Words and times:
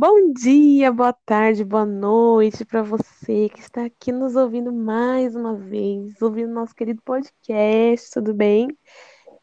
Bom 0.00 0.32
dia, 0.32 0.92
boa 0.92 1.12
tarde, 1.12 1.64
boa 1.64 1.84
noite 1.84 2.64
para 2.64 2.82
você 2.82 3.48
que 3.48 3.58
está 3.58 3.84
aqui 3.84 4.12
nos 4.12 4.36
ouvindo 4.36 4.72
mais 4.72 5.34
uma 5.34 5.56
vez, 5.56 6.22
ouvindo 6.22 6.52
nosso 6.52 6.72
querido 6.72 7.02
podcast, 7.02 8.08
tudo 8.12 8.32
bem? 8.32 8.68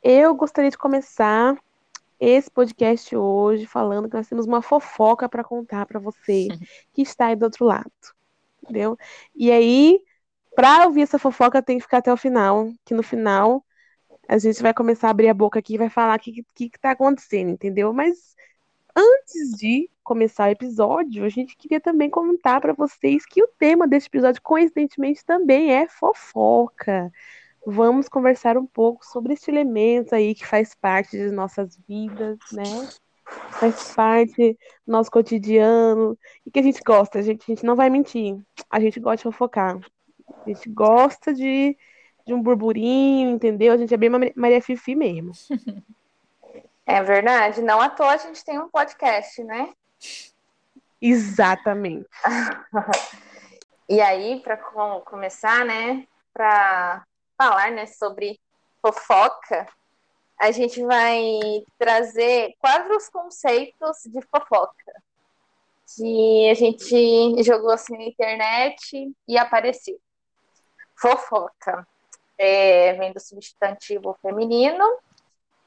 Eu 0.01 0.33
gostaria 0.33 0.71
de 0.71 0.77
começar 0.77 1.61
esse 2.17 2.49
podcast 2.49 3.13
hoje 3.13 3.65
falando 3.65 4.07
que 4.07 4.15
nós 4.15 4.29
temos 4.29 4.45
uma 4.45 4.61
fofoca 4.61 5.27
para 5.27 5.43
contar 5.43 5.85
para 5.85 5.99
você 5.99 6.47
que 6.93 7.01
está 7.01 7.25
aí 7.25 7.35
do 7.35 7.43
outro 7.43 7.65
lado, 7.65 7.91
entendeu? 8.63 8.97
E 9.35 9.51
aí, 9.51 9.99
para 10.55 10.85
ouvir 10.85 11.01
essa 11.01 11.19
fofoca, 11.19 11.61
tem 11.61 11.79
que 11.79 11.83
ficar 11.83 11.97
até 11.97 12.13
o 12.13 12.17
final, 12.17 12.71
que 12.85 12.93
no 12.93 13.03
final 13.03 13.61
a 14.25 14.37
gente 14.37 14.61
vai 14.61 14.73
começar 14.73 15.09
a 15.09 15.11
abrir 15.11 15.27
a 15.27 15.33
boca 15.33 15.59
aqui 15.59 15.73
e 15.73 15.77
vai 15.77 15.89
falar 15.89 16.17
o 16.17 16.21
que, 16.21 16.45
que, 16.55 16.69
que 16.69 16.79
tá 16.79 16.91
acontecendo, 16.91 17.49
entendeu? 17.49 17.91
Mas 17.91 18.37
antes 18.95 19.51
de 19.57 19.89
começar 20.05 20.47
o 20.47 20.51
episódio, 20.51 21.25
a 21.25 21.29
gente 21.29 21.57
queria 21.57 21.81
também 21.81 22.09
comentar 22.09 22.61
para 22.61 22.73
vocês 22.73 23.25
que 23.25 23.43
o 23.43 23.47
tema 23.59 23.87
deste 23.87 24.07
episódio, 24.07 24.41
coincidentemente, 24.41 25.25
também 25.25 25.73
é 25.73 25.87
fofoca. 25.87 27.11
Vamos 27.65 28.07
conversar 28.07 28.55
um 28.55 28.65
pouco 28.67 29.03
sobre 29.03 29.33
este 29.33 29.49
elemento 29.49 30.13
aí 30.13 30.35
que 30.35 30.45
faz 30.45 30.75
parte 30.75 31.17
de 31.17 31.31
nossas 31.31 31.75
vidas, 31.87 32.37
né? 32.53 32.87
Faz 33.59 33.95
parte 33.95 34.53
do 34.85 34.91
nosso 34.91 35.09
cotidiano 35.09 36.17
e 36.45 36.51
que 36.51 36.59
a 36.59 36.63
gente 36.63 36.81
gosta, 36.85 37.17
a 37.17 37.21
gente, 37.23 37.43
a 37.43 37.55
gente 37.55 37.65
não 37.65 37.75
vai 37.75 37.89
mentir. 37.89 38.37
A 38.69 38.79
gente 38.79 38.99
gosta 38.99 39.17
de 39.17 39.23
fofocar. 39.23 39.79
A 40.45 40.47
gente 40.49 40.69
gosta 40.69 41.33
de, 41.33 41.75
de 42.27 42.33
um 42.35 42.41
burburinho, 42.41 43.31
entendeu? 43.31 43.73
A 43.73 43.77
gente 43.77 43.93
é 43.93 43.97
bem 43.97 44.11
Maria 44.35 44.61
Fifi 44.61 44.95
mesmo. 44.95 45.31
É 46.87 47.01
verdade. 47.01 47.63
Não 47.63 47.81
à 47.81 47.89
toa 47.89 48.11
a 48.11 48.17
gente 48.17 48.45
tem 48.45 48.59
um 48.59 48.69
podcast, 48.69 49.43
né? 49.43 49.73
Exatamente. 51.01 52.09
e 53.89 54.01
aí, 54.01 54.39
para 54.41 54.57
começar, 55.05 55.65
né, 55.65 56.07
para 56.33 57.05
falar, 57.37 57.71
né, 57.71 57.85
sobre 57.85 58.39
fofoca, 58.81 59.67
a 60.39 60.51
gente 60.51 60.83
vai 60.83 61.39
trazer 61.77 62.53
quatro 62.59 62.97
conceitos 63.11 64.03
de 64.05 64.21
fofoca 64.23 65.03
que 65.95 66.49
a 66.49 66.53
gente 66.53 67.43
jogou 67.43 67.71
assim 67.71 67.97
na 67.97 68.03
internet 68.05 69.13
e 69.27 69.37
apareceu. 69.37 69.99
Fofoca 70.95 71.87
é, 72.37 72.93
vem 72.93 73.13
do 73.13 73.19
substantivo 73.19 74.17
feminino. 74.21 74.83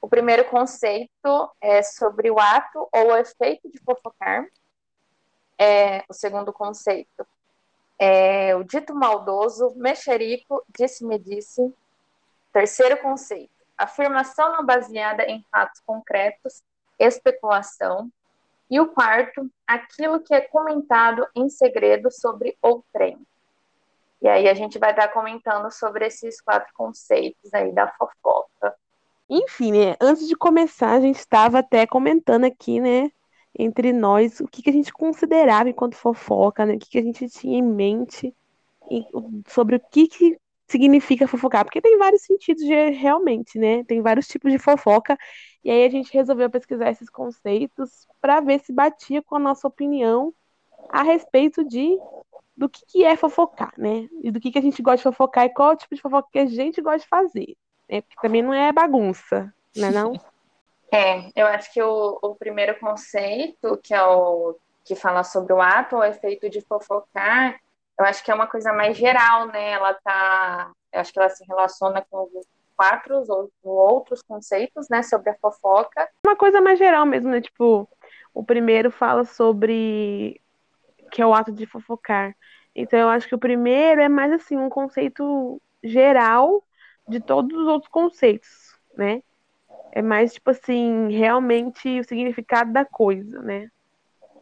O 0.01 0.09
primeiro 0.09 0.45
conceito 0.45 1.51
é 1.61 1.83
sobre 1.83 2.31
o 2.31 2.39
ato 2.39 2.89
ou 2.93 3.09
o 3.09 3.17
efeito 3.17 3.69
de 3.71 3.79
fofocar. 3.81 4.47
É, 5.59 6.05
o 6.09 6.15
segundo 6.15 6.53
conceito 6.53 7.27
é 7.99 8.55
o 8.55 8.63
dito 8.63 8.95
maldoso, 8.95 9.75
mexerico, 9.77 10.65
disse-me 10.69 11.19
disse. 11.19 11.75
Terceiro 12.53 12.97
conceito, 12.99 13.51
afirmação 13.77 14.53
não 14.53 14.65
baseada 14.65 15.25
em 15.25 15.45
fatos 15.51 15.81
concretos, 15.81 16.63
especulação. 16.99 18.11
E 18.71 18.79
o 18.81 18.89
quarto, 18.93 19.51
aquilo 19.67 20.21
que 20.21 20.35
é 20.35 20.41
comentado 20.41 21.27
em 21.35 21.49
segredo 21.49 22.11
sobre 22.11 22.57
outrem. 22.63 23.19
E 24.21 24.29
aí 24.29 24.49
a 24.49 24.55
gente 24.55 24.79
vai 24.79 24.91
estar 24.91 25.09
comentando 25.09 25.71
sobre 25.71 26.07
esses 26.07 26.41
quatro 26.41 26.73
conceitos 26.75 27.53
aí 27.55 27.73
da 27.73 27.89
fofoca. 27.89 28.77
Enfim, 29.31 29.73
né, 29.73 29.97
antes 30.01 30.27
de 30.27 30.35
começar, 30.37 30.93
a 30.93 31.01
gente 31.01 31.17
estava 31.19 31.59
até 31.59 31.87
comentando 31.87 32.45
aqui, 32.45 32.81
né, 32.81 33.11
entre 33.59 33.93
nós, 33.93 34.41
o 34.41 34.49
que, 34.49 34.63
que 34.63 34.71
a 34.71 34.73
gente 34.73 34.93
considerava 34.93 35.69
enquanto 35.69 35.97
fofoca, 35.97 36.65
né, 36.65 36.75
o 36.75 36.79
que, 36.79 36.89
que 36.89 36.99
a 36.99 37.03
gente 37.03 37.29
tinha 37.29 37.59
em 37.59 37.63
mente 37.63 38.35
sobre 39.47 39.77
o 39.77 39.81
que, 39.81 40.09
que 40.09 40.39
significa 40.67 41.29
fofocar, 41.29 41.65
porque 41.65 41.81
tem 41.81 41.99
vários 41.99 42.23
sentidos 42.23 42.63
de, 42.65 42.91
realmente, 42.91 43.59
né, 43.59 43.85
tem 43.85 44.01
vários 44.03 44.27
tipos 44.29 44.51
de 44.53 44.59
fofoca, 44.59 45.17
e 45.65 45.71
aí 45.71 45.85
a 45.85 45.91
gente 45.91 46.13
resolveu 46.13 46.51
pesquisar 46.51 46.91
esses 46.91 47.11
conceitos 47.11 48.07
para 48.21 48.41
ver 48.41 48.61
se 48.61 48.73
batia 48.73 49.23
com 49.23 49.37
a 49.37 49.39
nossa 49.39 49.69
opinião 49.69 50.33
a 50.91 51.03
respeito 51.03 51.65
de 51.65 51.99
do 52.57 52.69
que, 52.69 52.85
que 52.87 53.05
é 53.05 53.17
fofocar, 53.17 53.73
né, 53.79 54.09
e 54.23 54.31
do 54.31 54.41
que, 54.41 54.51
que 54.51 54.59
a 54.59 54.63
gente 54.63 54.83
gosta 54.83 54.99
de 54.99 55.03
fofocar 55.05 55.47
e 55.47 55.51
qual 55.51 55.77
tipo 55.77 55.95
de 55.95 56.01
fofoca 56.03 56.29
que 56.33 56.39
a 56.39 56.47
gente 56.47 56.81
gosta 56.81 57.01
de 57.01 57.09
fazer. 57.09 57.57
É, 57.89 58.03
também 58.21 58.43
não 58.43 58.53
é 58.53 58.71
bagunça, 58.73 59.53
né 59.77 59.91
não? 59.91 60.13
É, 60.93 61.31
eu 61.37 61.47
acho 61.47 61.73
que 61.73 61.83
o, 61.83 62.19
o 62.23 62.35
primeiro 62.35 62.79
conceito, 62.79 63.79
que 63.83 63.95
é 63.95 64.03
o 64.03 64.57
que 64.85 64.95
fala 64.95 65.23
sobre 65.23 65.53
o 65.53 65.61
ato 65.61 65.97
ou 65.97 66.05
efeito 66.05 66.49
de 66.49 66.63
fofocar, 66.63 67.59
eu 67.99 68.07
acho 68.07 68.25
que 68.25 68.31
é 68.31 68.35
uma 68.35 68.47
coisa 68.47 68.73
mais 68.73 68.97
geral, 68.97 69.47
né? 69.49 69.73
Ela 69.73 69.95
tá, 69.95 70.71
eu 70.93 71.01
acho 71.01 71.13
que 71.13 71.19
ela 71.19 71.29
se 71.29 71.45
relaciona 71.45 72.05
com 72.11 72.23
os 72.23 72.47
quatro 72.77 73.23
ou 73.29 73.51
outros 73.65 74.23
conceitos, 74.23 74.89
né, 74.89 75.03
sobre 75.03 75.31
a 75.31 75.35
fofoca. 75.35 76.09
Uma 76.25 76.37
coisa 76.37 76.61
mais 76.61 76.79
geral 76.79 77.05
mesmo, 77.05 77.31
né? 77.31 77.41
Tipo, 77.41 77.89
o 78.33 78.45
primeiro 78.45 78.91
fala 78.91 79.25
sobre 79.25 80.41
que 81.11 81.21
é 81.21 81.27
o 81.27 81.35
ato 81.35 81.51
de 81.51 81.67
fofocar. 81.67 82.37
Então 82.75 82.99
eu 82.99 83.09
acho 83.09 83.27
que 83.29 83.35
o 83.35 83.39
primeiro 83.39 84.01
é 84.01 84.09
mais 84.09 84.33
assim 84.33 84.57
um 84.57 84.69
conceito 84.69 85.61
geral 85.83 86.63
de 87.09 87.21
todos 87.21 87.57
os 87.57 87.67
outros 87.67 87.91
conceitos, 87.91 88.77
né? 88.97 89.23
É 89.93 90.03
mais, 90.03 90.35
tipo 90.35 90.51
assim, 90.51 91.09
realmente 91.11 92.01
o 92.01 92.05
significado 92.05 92.73
da 92.73 92.85
coisa, 92.85 93.41
né? 93.41 93.71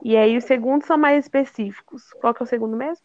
E 0.03 0.16
aí 0.16 0.37
os 0.37 0.44
segundos 0.44 0.87
são 0.87 0.99
mais 0.99 1.25
específicos. 1.25 2.12
Qual 2.21 2.34
que 2.34 2.43
é 2.43 2.44
o 2.44 2.49
segundo 2.49 2.76
mesmo? 2.76 3.05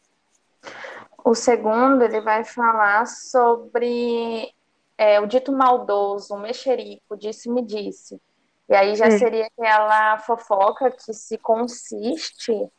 O 1.24 1.36
segundo, 1.36 2.04
ele 2.04 2.20
vai 2.22 2.44
falar 2.44 3.06
sobre 3.08 4.54
é, 4.98 5.20
o 5.20 5.26
dito 5.26 5.52
maldoso, 5.52 6.34
o 6.34 6.40
mexerico, 6.40 7.16
disse-me 7.16 7.62
disse. 7.62 8.20
E 8.68 8.76
aí 8.76 8.96
já 8.96 9.08
é. 9.08 9.18
seria 9.18 9.48
aquela 9.48 10.18
fofoca 10.20 10.92
que 10.92 11.14
se 11.14 11.38
consiste 11.38 12.70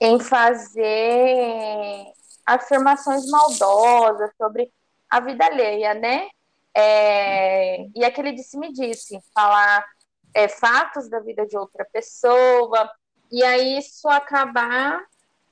em 0.00 0.18
fazer 0.20 2.06
afirmações 2.46 3.28
maldosas 3.30 4.30
sobre 4.36 4.72
a 5.10 5.20
vida 5.20 5.44
alheia, 5.44 5.92
né? 5.94 6.28
É, 6.72 7.84
e 7.96 8.04
aquele 8.04 8.32
disse-me 8.32 8.72
disse, 8.72 9.18
falar 9.34 9.84
é, 10.32 10.46
fatos 10.46 11.08
da 11.08 11.18
vida 11.18 11.44
de 11.46 11.56
outra 11.56 11.84
pessoa, 11.92 12.88
e 13.30 13.42
aí 13.42 13.78
isso 13.78 14.08
acabar 14.08 15.04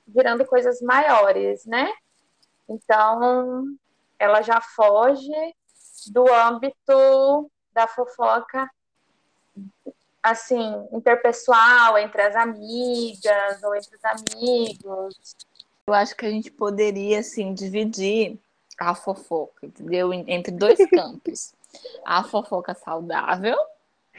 virando 0.07 0.45
coisas 0.45 0.81
maiores, 0.81 1.65
né? 1.65 1.91
Então, 2.67 3.65
ela 4.17 4.41
já 4.41 4.61
foge 4.61 5.31
do 6.07 6.31
âmbito 6.33 7.51
da 7.73 7.87
fofoca, 7.87 8.69
assim, 10.21 10.87
interpessoal, 10.91 11.97
entre 11.97 12.21
as 12.21 12.35
amigas 12.35 13.63
ou 13.63 13.75
entre 13.75 13.95
os 13.95 14.05
amigos. 14.05 15.35
Eu 15.87 15.93
acho 15.93 16.15
que 16.15 16.25
a 16.25 16.29
gente 16.29 16.51
poderia, 16.51 17.19
assim, 17.19 17.53
dividir 17.53 18.39
a 18.79 18.95
fofoca, 18.95 19.65
entendeu? 19.65 20.13
Entre 20.13 20.51
dois 20.51 20.79
campos. 20.89 21.53
A 22.05 22.23
fofoca 22.23 22.73
saudável. 22.73 23.57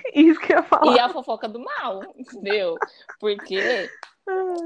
Isso 0.15 0.41
que 0.41 0.53
eu 0.53 0.59
ia 0.59 0.62
falar. 0.62 0.97
E 0.97 0.99
a 0.99 1.09
fofoca 1.09 1.49
do 1.49 1.61
mal, 1.61 2.03
entendeu? 2.16 2.77
Porque 3.19 3.88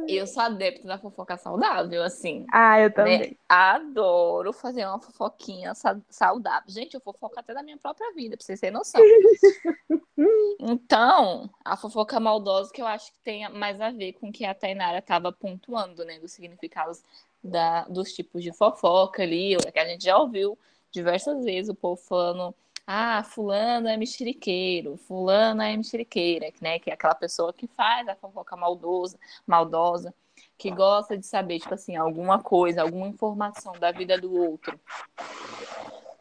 eu 0.08 0.26
sou 0.26 0.42
adepto 0.42 0.86
da 0.86 0.98
fofoca 0.98 1.36
saudável, 1.36 2.02
assim. 2.02 2.44
Ah, 2.52 2.78
eu 2.78 2.88
né? 2.88 2.90
também. 2.90 3.18
Né? 3.18 3.36
Adoro 3.48 4.52
fazer 4.52 4.84
uma 4.84 5.00
fofoquinha 5.00 5.72
saudável. 6.08 6.68
Gente, 6.68 6.94
eu 6.94 7.00
fofoco 7.00 7.38
até 7.38 7.54
da 7.54 7.62
minha 7.62 7.78
própria 7.78 8.12
vida, 8.12 8.36
pra 8.36 8.44
vocês 8.44 8.60
terem 8.60 8.74
noção. 8.74 9.00
então, 10.60 11.48
a 11.64 11.76
fofoca 11.76 12.20
maldosa 12.20 12.72
que 12.72 12.82
eu 12.82 12.86
acho 12.86 13.12
que 13.12 13.18
tem 13.20 13.48
mais 13.50 13.80
a 13.80 13.90
ver 13.90 14.14
com 14.14 14.28
o 14.28 14.32
que 14.32 14.44
a 14.44 14.54
Tainara 14.54 14.98
estava 14.98 15.32
pontuando, 15.32 16.04
né? 16.04 16.18
Dos 16.18 16.32
significados 16.32 17.02
da, 17.42 17.84
dos 17.84 18.12
tipos 18.12 18.42
de 18.42 18.52
fofoca 18.52 19.22
ali, 19.22 19.56
que 19.56 19.78
a 19.78 19.86
gente 19.86 20.04
já 20.04 20.18
ouviu 20.18 20.58
diversas 20.90 21.44
vezes 21.44 21.70
o 21.70 21.74
povo 21.74 22.00
falando, 22.00 22.54
ah, 22.86 23.22
fulano 23.22 23.88
é 23.88 23.96
mexeriqueiro, 23.96 24.96
fulano 24.96 25.62
é 25.62 25.76
mexeriqueira, 25.76 26.52
né? 26.60 26.78
Que 26.78 26.90
é 26.90 26.94
aquela 26.94 27.14
pessoa 27.14 27.52
que 27.52 27.66
faz 27.66 28.06
a 28.08 28.14
fofoca 28.14 28.56
maldosa, 28.56 29.18
maldosa, 29.46 30.14
que 30.58 30.70
gosta 30.70 31.16
de 31.16 31.26
saber, 31.26 31.60
tipo 31.60 31.74
assim, 31.74 31.96
alguma 31.96 32.42
coisa, 32.42 32.82
alguma 32.82 33.08
informação 33.08 33.72
da 33.74 33.90
vida 33.90 34.20
do 34.20 34.34
outro, 34.34 34.78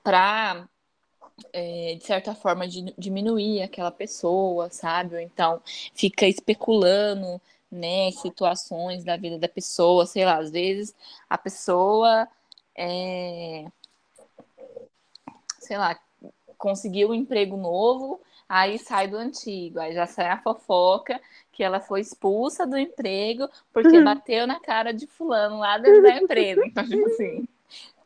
para 0.04 0.68
é, 1.52 1.96
de 1.96 2.04
certa 2.06 2.36
forma, 2.36 2.68
diminuir 2.98 3.62
aquela 3.64 3.92
pessoa, 3.92 4.70
sabe? 4.70 5.16
Ou 5.16 5.22
então 5.22 5.62
fica 5.94 6.28
especulando 6.28 7.42
né, 7.72 8.12
situações 8.12 9.04
da 9.04 9.18
vida 9.18 9.38
da 9.40 9.50
pessoa, 9.50 10.06
sei 10.06 10.26
lá, 10.26 10.38
às 10.38 10.52
vezes 10.52 10.96
a 11.30 11.38
pessoa 11.38 12.28
é, 12.76 13.66
sei 15.60 15.78
lá, 15.78 16.00
conseguiu 16.64 17.10
um 17.10 17.14
emprego 17.14 17.58
novo, 17.58 18.22
aí 18.48 18.80
sai 18.80 19.06
do 19.06 19.18
antigo, 19.18 19.82
aí 19.82 19.94
já 19.94 20.06
sai 20.06 20.28
a 20.28 20.38
fofoca 20.42 21.20
que 21.52 21.62
ela 21.62 21.82
foi 21.82 22.00
expulsa 22.00 22.66
do 22.66 22.78
emprego 22.78 23.50
porque 23.74 23.98
Uhum. 23.98 24.04
bateu 24.06 24.48
na 24.48 24.62
cara 24.62 24.94
de 24.94 25.06
fulano 25.06 25.60
lá 25.60 25.78
dentro 25.78 26.02
da 26.02 26.16
empresa. 26.16 26.66
Então, 26.66 26.88
tipo 26.88 27.06
assim, 27.06 27.46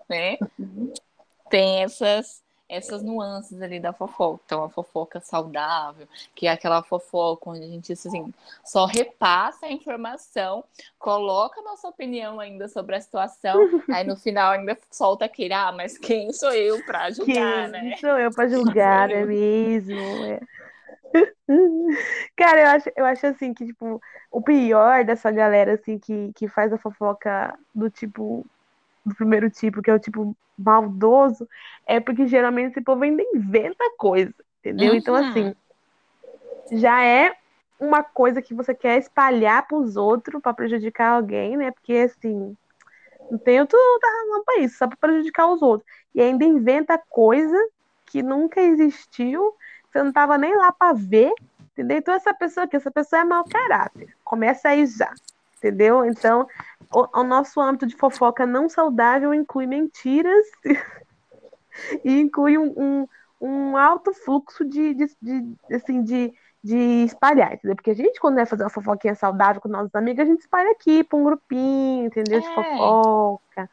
né? 0.09 0.37
Tem 1.51 1.83
essas 1.83 2.41
essas 2.69 3.01
nuances 3.03 3.61
ali 3.61 3.79
da 3.79 3.93
fofoca. 3.93 4.41
Então, 4.45 4.63
a 4.63 4.69
fofoca 4.69 5.19
saudável, 5.19 6.07
que 6.35 6.47
é 6.47 6.51
aquela 6.51 6.83
fofoca 6.83 7.49
onde 7.49 7.63
a 7.63 7.67
gente 7.67 7.93
assim, 7.93 8.33
só 8.63 8.85
repassa 8.85 9.67
a 9.67 9.71
informação, 9.71 10.63
coloca 10.99 11.61
a 11.61 11.63
nossa 11.63 11.87
opinião 11.87 12.39
ainda 12.39 12.67
sobre 12.67 12.95
a 12.95 13.01
situação, 13.01 13.55
aí 13.89 14.05
no 14.05 14.17
final 14.17 14.51
ainda 14.51 14.77
solta 14.91 15.25
aquele, 15.25 15.53
ah, 15.53 15.71
mas 15.71 15.97
quem 15.97 16.31
sou 16.33 16.51
eu 16.51 16.83
para 16.85 17.09
julgar, 17.11 17.71
Quem 17.71 17.89
né? 17.89 17.97
sou 17.97 18.17
eu 18.17 18.31
pra 18.31 18.47
julgar, 18.49 19.09
não 19.09 19.15
é 19.15 19.25
mesmo? 19.25 19.99
É. 20.25 20.39
Cara, 22.35 22.61
eu 22.61 22.67
acho, 22.67 22.91
eu 22.95 23.05
acho 23.05 23.27
assim 23.27 23.53
que, 23.53 23.65
tipo, 23.65 24.01
o 24.31 24.41
pior 24.41 25.05
dessa 25.05 25.31
galera, 25.31 25.73
assim, 25.73 25.97
que, 25.97 26.31
que 26.35 26.47
faz 26.47 26.71
a 26.73 26.77
fofoca 26.77 27.57
do 27.73 27.89
tipo, 27.89 28.45
do 29.07 29.15
primeiro 29.15 29.49
tipo, 29.49 29.81
que 29.81 29.89
é 29.89 29.93
o 29.93 29.99
tipo 29.99 30.35
maldoso, 30.57 31.47
é 31.87 31.99
porque 31.99 32.27
geralmente 32.27 32.71
esse 32.71 32.81
povo 32.81 33.03
ainda 33.03 33.23
inventa 33.33 33.83
coisa, 33.97 34.33
entendeu? 34.59 34.95
Então, 34.95 35.15
Uhum. 35.15 35.29
assim, 35.29 35.55
já 36.71 37.03
é 37.03 37.33
uma 37.79 38.03
coisa 38.03 38.41
que 38.41 38.53
você 38.53 38.73
quer 38.73 38.97
espalhar 38.97 39.67
pros 39.67 39.95
outros 39.95 40.41
pra 40.41 40.53
prejudicar 40.53 41.11
alguém, 41.13 41.55
né? 41.55 41.71
Porque, 41.71 41.93
assim, 41.93 42.55
não 43.29 43.37
tem 43.37 43.59
outro 43.59 43.77
razão 44.03 44.43
pra 44.43 44.57
isso, 44.59 44.77
só 44.77 44.87
pra 44.87 44.97
prejudicar 44.97 45.47
os 45.51 45.61
outros. 45.61 45.89
E 46.15 46.21
ainda 46.21 46.43
inventa 46.45 47.01
coisa 47.09 47.57
que 48.07 48.23
nunca 48.23 48.61
existiu, 48.61 49.53
você 49.91 50.01
não 50.03 50.11
tava 50.11 50.37
nem 50.37 50.55
lá 50.57 50.71
pra 50.71 50.93
ver, 50.93 51.31
entendeu? 51.73 51.97
Então 51.97 52.13
essa 52.13 52.33
pessoa 52.33 52.65
aqui, 52.65 52.75
essa 52.77 52.91
pessoa 52.91 53.21
é 53.21 53.25
mau 53.25 53.45
caráter. 53.47 54.09
Começa 54.23 54.69
aí 54.69 54.85
já, 54.87 55.13
entendeu? 55.57 56.05
Então, 56.05 56.47
o, 56.93 57.19
o 57.21 57.23
nosso 57.23 57.59
âmbito 57.59 57.85
de 57.87 57.95
fofoca 57.95 58.45
não 58.45 58.69
saudável 58.69 59.33
inclui 59.33 59.67
mentiras 59.67 60.45
e 62.03 62.19
inclui 62.19 62.57
um, 62.57 62.73
um, 62.77 63.07
um 63.41 63.77
alto 63.77 64.13
fluxo 64.13 64.65
de, 64.65 64.93
de, 64.93 65.05
de, 65.21 65.55
assim, 65.75 66.03
de, 66.03 66.33
de 66.63 66.77
espalhar, 67.05 67.53
entendeu? 67.53 67.75
Porque 67.75 67.91
a 67.91 67.95
gente, 67.95 68.19
quando 68.19 68.35
vai 68.35 68.45
fazer 68.45 68.63
uma 68.63 68.69
fofoquinha 68.69 69.15
saudável 69.15 69.61
com 69.61 69.69
nossos 69.69 69.93
amigos, 69.95 70.23
a 70.23 70.25
gente 70.25 70.41
espalha 70.41 70.71
aqui 70.71 71.03
pra 71.03 71.17
um 71.17 71.23
grupinho, 71.23 72.05
entendeu? 72.05 72.39
De 72.39 72.47
É. 72.47 72.53
fofoca, 72.53 73.69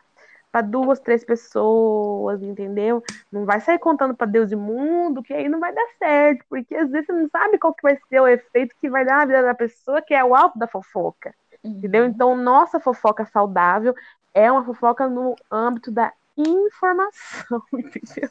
pra 0.52 0.60
duas, 0.62 1.00
três 1.00 1.24
pessoas, 1.24 2.40
entendeu? 2.42 3.02
Não 3.32 3.44
vai 3.44 3.60
sair 3.60 3.78
contando 3.78 4.14
pra 4.14 4.26
Deus 4.26 4.52
e 4.52 4.56
mundo, 4.56 5.22
que 5.22 5.34
aí 5.34 5.48
não 5.48 5.58
vai 5.58 5.74
dar 5.74 5.86
certo, 5.98 6.44
porque 6.48 6.76
às 6.76 6.90
vezes 6.90 7.06
você 7.06 7.12
não 7.12 7.28
sabe 7.28 7.58
qual 7.58 7.74
que 7.74 7.82
vai 7.82 7.98
ser 8.08 8.20
o 8.20 8.28
efeito 8.28 8.74
que 8.80 8.88
vai 8.88 9.04
dar 9.04 9.16
na 9.18 9.26
vida 9.26 9.42
da 9.42 9.54
pessoa, 9.54 10.00
que 10.00 10.14
é 10.14 10.24
o 10.24 10.34
alto 10.34 10.56
da 10.58 10.68
fofoca, 10.68 11.34
entendeu? 11.64 12.04
Então, 12.04 12.36
nossa 12.36 12.78
fofoca 12.78 13.24
saudável 13.26 13.94
é 14.32 14.50
uma 14.50 14.64
fofoca 14.64 15.08
no 15.08 15.34
âmbito 15.50 15.90
da 15.90 16.12
informação, 16.36 17.62
entendeu? 17.72 18.30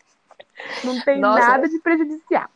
Não 0.84 1.00
tem 1.02 1.20
Nossa. 1.20 1.40
nada 1.40 1.70
de 1.70 1.80
prejudicial. 1.80 2.50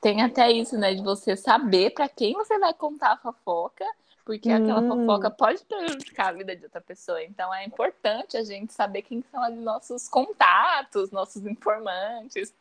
Tem 0.00 0.22
até 0.22 0.50
isso, 0.50 0.76
né? 0.78 0.94
De 0.94 1.02
você 1.02 1.36
saber 1.36 1.90
para 1.90 2.08
quem 2.08 2.34
você 2.34 2.58
vai 2.58 2.74
contar 2.74 3.12
a 3.12 3.16
fofoca, 3.16 3.84
porque 4.24 4.50
aquela 4.50 4.80
Hum. 4.80 4.88
fofoca 5.06 5.30
pode 5.30 5.64
prejudicar 5.64 6.28
a 6.28 6.32
vida 6.32 6.54
de 6.56 6.64
outra 6.64 6.80
pessoa. 6.80 7.22
Então 7.22 7.52
é 7.54 7.64
importante 7.64 8.36
a 8.36 8.42
gente 8.44 8.72
saber 8.72 9.02
quem 9.02 9.22
são 9.30 9.42
ali 9.42 9.56
nossos 9.56 10.08
contatos, 10.08 11.10
nossos 11.10 11.46
informantes, 11.46 12.52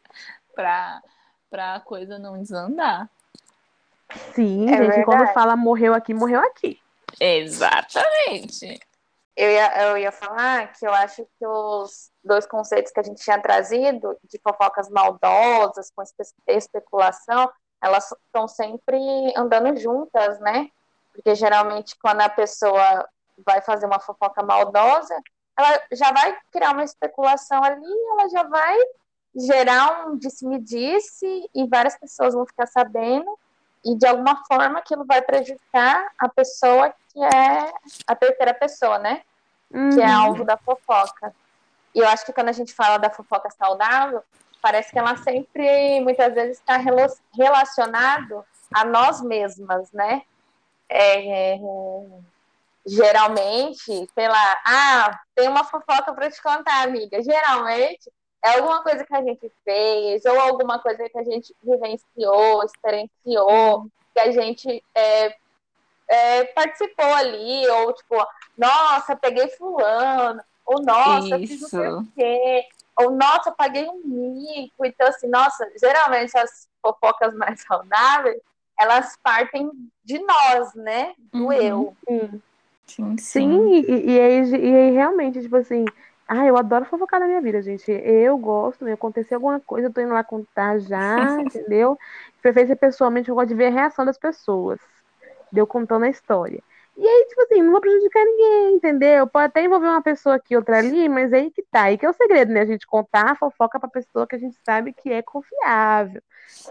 para 0.55 1.01
para 1.49 1.75
a 1.75 1.79
coisa 1.79 2.17
não 2.17 2.39
desandar. 2.41 3.07
Sim, 4.33 4.73
É 4.73 4.75
gente, 4.75 5.03
quando 5.03 5.19
verdade. 5.19 5.33
fala 5.33 5.55
morreu 5.55 5.93
aqui, 5.93 6.13
morreu 6.13 6.39
aqui. 6.41 6.82
Exatamente. 7.19 8.79
Eu 9.35 9.49
ia, 9.49 9.81
eu 9.87 9.97
ia 9.97 10.11
falar 10.11 10.71
que 10.73 10.85
eu 10.85 10.93
acho 10.93 11.25
que 11.39 11.45
os 11.45 12.11
dois 12.23 12.45
conceitos 12.45 12.91
que 12.91 12.99
a 12.99 13.03
gente 13.03 13.21
tinha 13.23 13.41
trazido, 13.41 14.15
de 14.23 14.39
fofocas 14.39 14.89
maldosas, 14.89 15.91
com 15.95 16.03
espe- 16.03 16.23
especulação, 16.47 17.51
elas 17.81 18.11
estão 18.11 18.47
sempre 18.47 18.97
andando 19.35 19.75
juntas, 19.77 20.39
né? 20.39 20.69
Porque 21.11 21.33
geralmente 21.35 21.95
quando 22.01 22.21
a 22.21 22.29
pessoa 22.29 23.07
vai 23.45 23.61
fazer 23.61 23.87
uma 23.87 23.99
fofoca 23.99 24.43
maldosa, 24.43 25.15
ela 25.57 25.81
já 25.91 26.11
vai 26.11 26.37
criar 26.51 26.71
uma 26.71 26.83
especulação 26.83 27.63
ali, 27.63 27.91
ela 28.11 28.29
já 28.29 28.43
vai 28.43 28.77
gerar 29.35 30.07
um 30.07 30.17
disse-me-disse 30.17 31.49
e 31.55 31.67
várias 31.67 31.97
pessoas 31.97 32.35
vão 32.35 32.45
ficar 32.45 32.67
sabendo 32.67 33.37
e 33.83 33.95
de 33.95 34.05
alguma 34.05 34.43
forma 34.45 34.79
aquilo 34.79 35.05
vai 35.05 35.21
prejudicar 35.21 36.11
a 36.19 36.29
pessoa 36.29 36.93
que 37.13 37.23
é 37.23 37.71
a 38.07 38.15
terceira 38.15 38.53
pessoa, 38.53 38.97
né? 38.99 39.21
Que 39.93 40.01
é 40.01 40.05
Uhum. 40.05 40.13
alvo 40.13 40.43
da 40.43 40.57
fofoca. 40.57 41.33
E 41.95 41.99
eu 41.99 42.07
acho 42.07 42.25
que 42.25 42.33
quando 42.33 42.49
a 42.49 42.53
gente 42.53 42.73
fala 42.73 42.97
da 42.97 43.09
fofoca 43.09 43.49
saudável, 43.51 44.23
parece 44.61 44.91
que 44.91 44.97
ela 44.97 45.15
sempre, 45.17 46.01
muitas 46.01 46.33
vezes, 46.33 46.57
está 46.57 46.77
relacionado 47.37 48.45
a 48.73 48.83
nós 48.85 49.21
mesmas, 49.21 49.91
né? 49.91 50.23
É, 50.89 51.53
é, 51.55 51.59
geralmente, 52.85 53.83
sei 54.13 54.27
lá, 54.27 54.61
ah, 54.65 55.19
tem 55.35 55.47
uma 55.47 55.63
fofoca 55.63 56.13
para 56.13 56.29
te 56.29 56.41
contar, 56.41 56.83
amiga. 56.83 57.21
Geralmente 57.21 58.11
é 58.43 58.57
alguma 58.57 58.83
coisa 58.83 59.05
que 59.05 59.15
a 59.15 59.21
gente 59.21 59.51
fez, 59.63 60.25
ou 60.25 60.39
alguma 60.39 60.79
coisa 60.79 61.07
que 61.07 61.17
a 61.17 61.23
gente 61.23 61.55
vivenciou, 61.63 62.63
experienciou, 62.63 63.87
que 64.13 64.19
a 64.19 64.31
gente 64.31 64.83
é, 64.95 65.35
é, 66.13 66.45
participou 66.45 67.05
ali, 67.13 67.67
ou 67.69 67.93
tipo, 67.93 68.15
nossa, 68.57 69.15
peguei 69.15 69.47
fulano, 69.49 70.41
ou 70.65 70.81
nossa, 70.83 71.37
fiz 71.39 71.59
não 71.59 71.69
sei 71.69 71.87
Isso. 71.87 71.99
o 71.99 72.03
quê, 72.15 72.63
ou 72.99 73.11
nossa, 73.11 73.51
paguei 73.51 73.87
um 73.89 74.01
mico. 74.05 74.85
Então, 74.85 75.07
assim, 75.07 75.27
nossa, 75.27 75.67
geralmente 75.79 76.37
as 76.37 76.67
fofocas 76.81 77.33
mais 77.35 77.61
saudáveis, 77.67 78.37
elas 78.79 79.17
partem 79.23 79.69
de 80.03 80.19
nós, 80.19 80.73
né? 80.75 81.13
Do 81.33 81.51
Uhum. 81.51 81.51
eu. 81.51 81.97
Sim. 82.07 82.41
Sim, 82.85 83.17
sim. 83.17 83.17
Sim, 83.17 83.73
e, 83.87 84.11
e 84.15 84.19
aí, 84.19 84.41
e 84.51 84.75
aí 84.75 84.91
realmente, 84.91 85.41
tipo 85.41 85.55
assim, 85.55 85.85
ah, 86.27 86.45
eu 86.45 86.57
adoro 86.57 86.85
fofocar 86.85 87.19
na 87.19 87.27
minha 87.27 87.41
vida, 87.41 87.61
gente. 87.61 87.91
Eu 87.91 88.37
gosto, 88.37 88.83
me 88.85 88.91
aconteceu 88.91 89.37
alguma 89.37 89.59
coisa, 89.59 89.87
eu 89.87 89.93
tô 89.93 90.01
indo 90.01 90.13
lá 90.13 90.23
contar 90.23 90.79
já, 90.79 91.39
entendeu? 91.41 91.97
Preferência 92.41 92.75
pessoalmente, 92.75 93.29
eu 93.29 93.35
gosto 93.35 93.49
de 93.49 93.55
ver 93.55 93.67
a 93.67 93.69
reação 93.71 94.05
das 94.05 94.17
pessoas. 94.17 94.79
Deu 95.53 95.65
contando 95.65 96.03
a 96.03 96.09
história. 96.09 96.61
E 96.97 97.07
aí, 97.07 97.25
tipo 97.29 97.41
assim, 97.41 97.61
não 97.61 97.71
vou 97.71 97.81
prejudicar 97.81 98.23
ninguém, 98.25 98.75
entendeu? 98.75 99.25
Pode 99.27 99.45
até 99.45 99.63
envolver 99.63 99.87
uma 99.87 100.01
pessoa 100.01 100.35
aqui, 100.35 100.55
outra 100.55 100.79
ali, 100.79 101.07
mas 101.07 101.31
aí 101.31 101.49
que 101.49 101.63
tá. 101.63 101.83
Aí 101.83 101.97
que 101.97 102.05
é 102.05 102.09
o 102.09 102.13
segredo, 102.13 102.51
né? 102.51 102.61
A 102.61 102.65
gente 102.65 102.85
contar 102.85 103.31
a 103.31 103.35
fofoca 103.35 103.79
pra 103.79 103.89
pessoa 103.89 104.27
que 104.27 104.35
a 104.35 104.39
gente 104.39 104.57
sabe 104.65 104.93
que 104.93 105.11
é 105.11 105.21
confiável, 105.21 106.21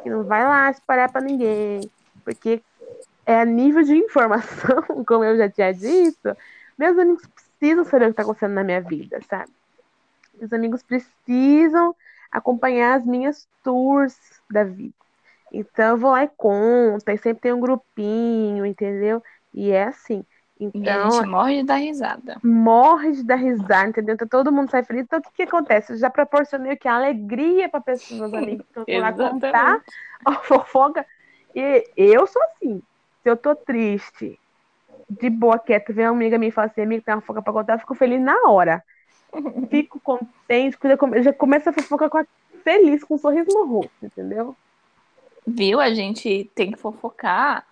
que 0.03 0.11
não 0.11 0.25
vai 0.25 0.45
lá 0.45 0.71
espalhar 0.71 1.11
pra 1.11 1.21
ninguém. 1.21 1.91
Porque 2.25 2.63
é 3.25 3.41
a 3.41 3.45
nível 3.45 3.83
de 3.83 3.97
informação, 3.97 4.83
como 5.07 5.25
eu 5.25 5.37
já 5.37 5.49
tinha 5.49 5.73
dito, 5.73 6.37
meus 6.79 6.99
amigos 6.99 7.27
precisam 7.27 7.85
saber 7.85 8.05
o 8.05 8.09
que 8.09 8.13
está 8.13 8.23
acontecendo 8.23 8.55
na 8.55 8.65
minha 8.65 8.81
vida, 8.81 9.21
sabe? 9.29 9.51
Meus 10.39 10.53
amigos 10.53 10.83
precisam 10.83 11.95
acompanhar 12.31 12.95
as 12.95 13.07
minhas 13.07 13.49
tours 13.63 14.17
da 14.51 14.65
vida. 14.65 14.95
Então 15.53 15.91
eu 15.91 15.99
vou 15.99 16.13
lá 16.13 16.25
e 16.25 16.29
conto, 16.37 17.09
e 17.11 17.19
sempre 17.19 17.43
tem 17.43 17.53
um 17.53 17.61
grupinho, 17.61 18.67
entendeu? 18.67 19.23
E 19.55 19.71
é 19.71 19.85
assim. 19.85 20.25
E 20.75 20.91
a 20.91 20.99
Então, 20.99 21.09
gente 21.09 21.25
morre 21.25 21.57
de 21.63 21.65
dar 21.65 21.77
risada. 21.77 22.43
morre 22.43 23.13
de 23.13 23.25
dar 23.25 23.37
risada, 23.37 23.89
entendeu? 23.89 24.15
Então 24.15 24.29
todo 24.29 24.53
mundo 24.53 24.71
sai 24.71 24.85
feliz. 24.85 25.05
Então 25.05 25.19
o 25.21 25.23
que, 25.23 25.31
que 25.33 25.43
acontece? 25.45 25.93
Eu 25.93 25.97
já 25.99 26.11
proporcionei 26.11 26.73
o 26.75 26.79
que? 26.79 26.89
Alegria 26.89 27.69
para 27.71 27.81
pessoas. 27.81 28.33
Então 28.49 28.83
eu 28.83 28.87
vou 28.91 29.01
lá 29.01 29.13
contar 29.13 29.79
a 30.25 30.35
fofoca. 30.43 31.07
E 31.55 31.85
eu 31.97 32.27
sou 32.27 32.43
assim. 32.45 32.83
Se 33.23 33.31
eu 33.31 33.37
tô 33.37 33.55
triste, 33.55 34.41
de 35.11 35.31
boa, 35.31 35.59
quieta, 35.59 35.93
vem 35.93 36.07
uma 36.07 36.13
amiga 36.13 36.39
minha 36.39 36.51
e 36.51 36.53
fala 36.53 36.69
assim, 36.69 36.83
amiga, 36.83 37.03
tem 37.05 37.15
uma 37.15 37.21
fofoca 37.23 37.43
pra 37.43 37.53
contar, 37.53 37.75
eu 37.75 37.81
fico 37.81 37.95
feliz 37.97 38.21
na 38.21 38.37
hora. 38.51 38.83
Fico 39.71 40.01
contente, 40.03 40.79
já 41.25 41.33
começa 41.35 41.71
a 41.71 41.73
fofoca 41.73 42.11
com 42.11 42.19
a- 42.19 42.27
feliz, 42.65 43.05
com 43.05 43.15
um 43.17 43.19
sorriso 43.19 43.53
no 43.53 43.67
rosto, 43.67 44.07
entendeu? 44.07 44.57
Viu? 45.47 45.81
A 45.81 45.93
gente 45.93 46.51
tem 46.55 46.73
que 46.73 46.79
fofocar 46.79 47.67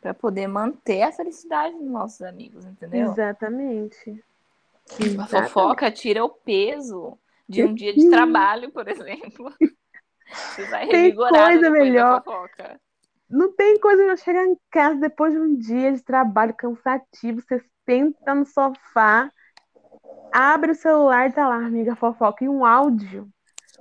para 0.00 0.14
poder 0.14 0.46
manter 0.46 1.02
a 1.02 1.12
felicidade 1.12 1.76
dos 1.76 1.88
nossos 1.88 2.22
amigos, 2.22 2.64
entendeu? 2.64 3.10
Exatamente. 3.10 4.22
A 5.18 5.26
fofoca 5.26 5.90
tira 5.90 6.24
o 6.24 6.28
peso 6.28 7.18
de 7.48 7.64
um 7.64 7.74
dia 7.74 7.92
de 7.92 8.08
trabalho, 8.08 8.70
por 8.70 8.86
exemplo. 8.88 9.52
Você 10.30 10.64
vai 10.66 10.88
Tem 10.88 11.14
coisa 11.14 11.70
melhor. 11.70 12.22
Não 13.28 13.52
tem 13.52 13.78
coisa 13.78 14.02
melhor 14.02 14.18
chegar 14.18 14.44
em 14.44 14.56
casa 14.70 15.00
depois 15.00 15.32
de 15.32 15.38
um 15.38 15.56
dia 15.56 15.92
de 15.92 16.02
trabalho 16.02 16.54
cansativo, 16.54 17.40
você 17.40 17.60
senta 17.84 18.34
no 18.34 18.44
sofá, 18.44 19.32
abre 20.32 20.72
o 20.72 20.74
celular 20.74 21.28
e 21.28 21.32
tá 21.32 21.48
lá, 21.48 21.56
amiga 21.56 21.96
fofoca, 21.96 22.44
e 22.44 22.48
um 22.48 22.64
áudio. 22.64 23.28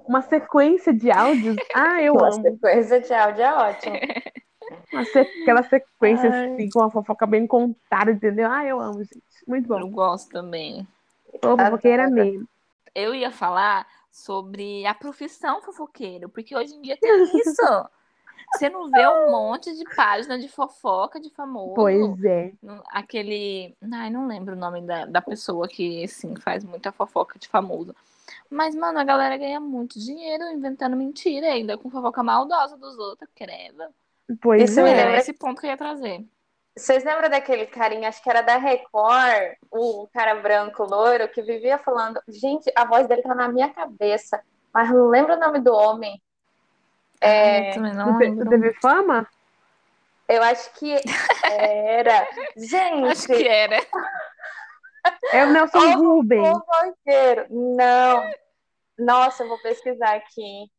Uma 0.07 0.21
sequência 0.21 0.93
de 0.93 1.11
áudios. 1.11 1.57
Ah, 1.73 2.01
eu 2.01 2.13
Uma 2.13 2.27
amo. 2.27 2.41
sequência 2.41 3.01
de 3.01 3.13
áudio 3.13 3.41
é 3.43 3.53
ótimo. 3.53 3.95
Uma 4.91 5.05
se- 5.05 5.19
Aquela 5.19 5.61
sequência 5.63 6.29
Ai. 6.29 6.53
assim, 6.55 6.69
com 6.69 6.79
uma 6.79 6.89
fofoca 6.89 7.25
bem 7.27 7.45
contada, 7.45 8.11
entendeu? 8.11 8.49
Ah, 8.51 8.65
eu 8.65 8.79
amo, 8.79 9.03
gente. 9.03 9.21
Muito 9.47 9.71
Eu 9.71 9.79
bom. 9.87 9.91
gosto 9.91 10.29
também. 10.31 10.87
Tô 11.39 11.55
fofoqueira 11.57 12.09
mesmo. 12.09 12.47
Eu 12.95 13.13
ia 13.13 13.31
falar 13.31 13.85
sobre 14.11 14.85
a 14.87 14.93
profissão 14.95 15.61
fofoqueiro, 15.61 16.29
porque 16.29 16.55
hoje 16.55 16.73
em 16.73 16.81
dia 16.81 16.97
tem 16.99 17.11
isso. 17.37 17.61
Você 18.55 18.69
não 18.69 18.89
vê 18.89 19.05
um 19.07 19.31
monte 19.31 19.75
de 19.75 19.83
página 19.95 20.39
de 20.39 20.47
fofoca 20.47 21.19
de 21.19 21.29
famoso. 21.29 21.75
Pois 21.75 22.23
é. 22.23 22.53
Aquele. 22.89 23.75
Ai, 23.93 24.09
não 24.09 24.27
lembro 24.27 24.55
o 24.55 24.57
nome 24.57 24.81
da, 24.81 25.05
da 25.05 25.21
pessoa 25.21 25.67
que, 25.67 26.03
assim, 26.05 26.35
faz 26.37 26.63
muita 26.63 26.91
fofoca 26.91 27.37
de 27.37 27.47
famoso. 27.47 27.93
Mas, 28.49 28.73
mano, 28.75 28.99
a 28.99 29.03
galera 29.03 29.37
ganha 29.37 29.59
muito 29.59 29.99
dinheiro 29.99 30.43
inventando 30.51 30.95
mentira 30.95 31.47
ainda, 31.47 31.77
com 31.77 31.89
fofoca 31.89 32.23
maldosa 32.23 32.77
dos 32.77 32.97
outros, 32.97 33.29
credo. 33.35 33.83
Pois 34.41 34.69
Isso 34.69 34.81
me 34.81 34.89
é. 34.89 34.93
Era 34.93 35.03
lembra- 35.03 35.17
esse 35.19 35.33
ponto 35.33 35.59
que 35.61 35.67
eu 35.67 35.71
ia 35.71 35.77
trazer. 35.77 36.23
Vocês 36.77 37.03
lembram 37.05 37.29
daquele 37.29 37.65
carinha, 37.67 38.09
acho 38.09 38.21
que 38.21 38.29
era 38.29 38.41
da 38.41 38.57
Record, 38.57 39.55
o 39.71 40.07
cara 40.13 40.35
branco 40.35 40.83
loiro, 40.83 41.29
que 41.29 41.41
vivia 41.41 41.77
falando, 41.77 42.19
gente, 42.27 42.69
a 42.75 42.83
voz 42.83 43.07
dele 43.07 43.21
tá 43.21 43.33
na 43.33 43.47
minha 43.47 43.69
cabeça, 43.69 44.41
mas 44.73 44.89
não 44.91 45.07
lembro 45.07 45.35
o 45.35 45.39
nome 45.39 45.59
do 45.59 45.71
homem. 45.73 46.21
É, 47.21 47.77
Eu 47.77 47.81
não 47.81 48.17
lembro. 48.17 48.43
tu 48.43 48.49
teve 48.49 48.73
fama? 48.81 49.25
eu 50.27 50.41
acho 50.43 50.73
que 50.73 50.95
era. 51.49 52.27
Gente, 52.57 53.07
Acho 53.07 53.27
que 53.27 53.47
era. 53.47 53.77
É 55.31 55.45
o 55.45 55.51
Nelson 55.51 55.77
Ó, 55.77 55.97
Rubens. 55.97 56.47
fofoqueiro. 56.47 57.45
Não. 57.49 58.23
Nossa, 58.97 59.43
eu 59.43 59.49
vou 59.49 59.61
pesquisar 59.61 60.15
aqui. 60.15 60.69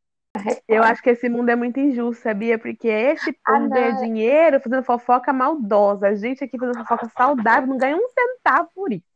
Eu 0.68 0.82
acho 0.82 1.02
que 1.02 1.10
esse 1.10 1.28
mundo 1.28 1.48
é 1.50 1.56
muito 1.56 1.80
injusto, 1.80 2.22
sabia? 2.22 2.58
Porque 2.58 2.88
esse 2.88 3.30
Ah, 3.44 3.52
povo 3.52 3.68
ganha 3.70 3.92
não. 3.92 4.02
dinheiro 4.02 4.60
fazendo 4.60 4.82
fofoca 4.82 5.32
maldosa. 5.32 6.08
A 6.08 6.14
gente 6.14 6.44
aqui 6.44 6.58
fazendo 6.58 6.78
fofoca 6.78 7.08
saudável 7.16 7.66
não 7.68 7.78
ganha 7.78 7.96
um 7.96 8.08
centavo 8.08 8.68
por 8.74 8.92
isso. 8.92 9.06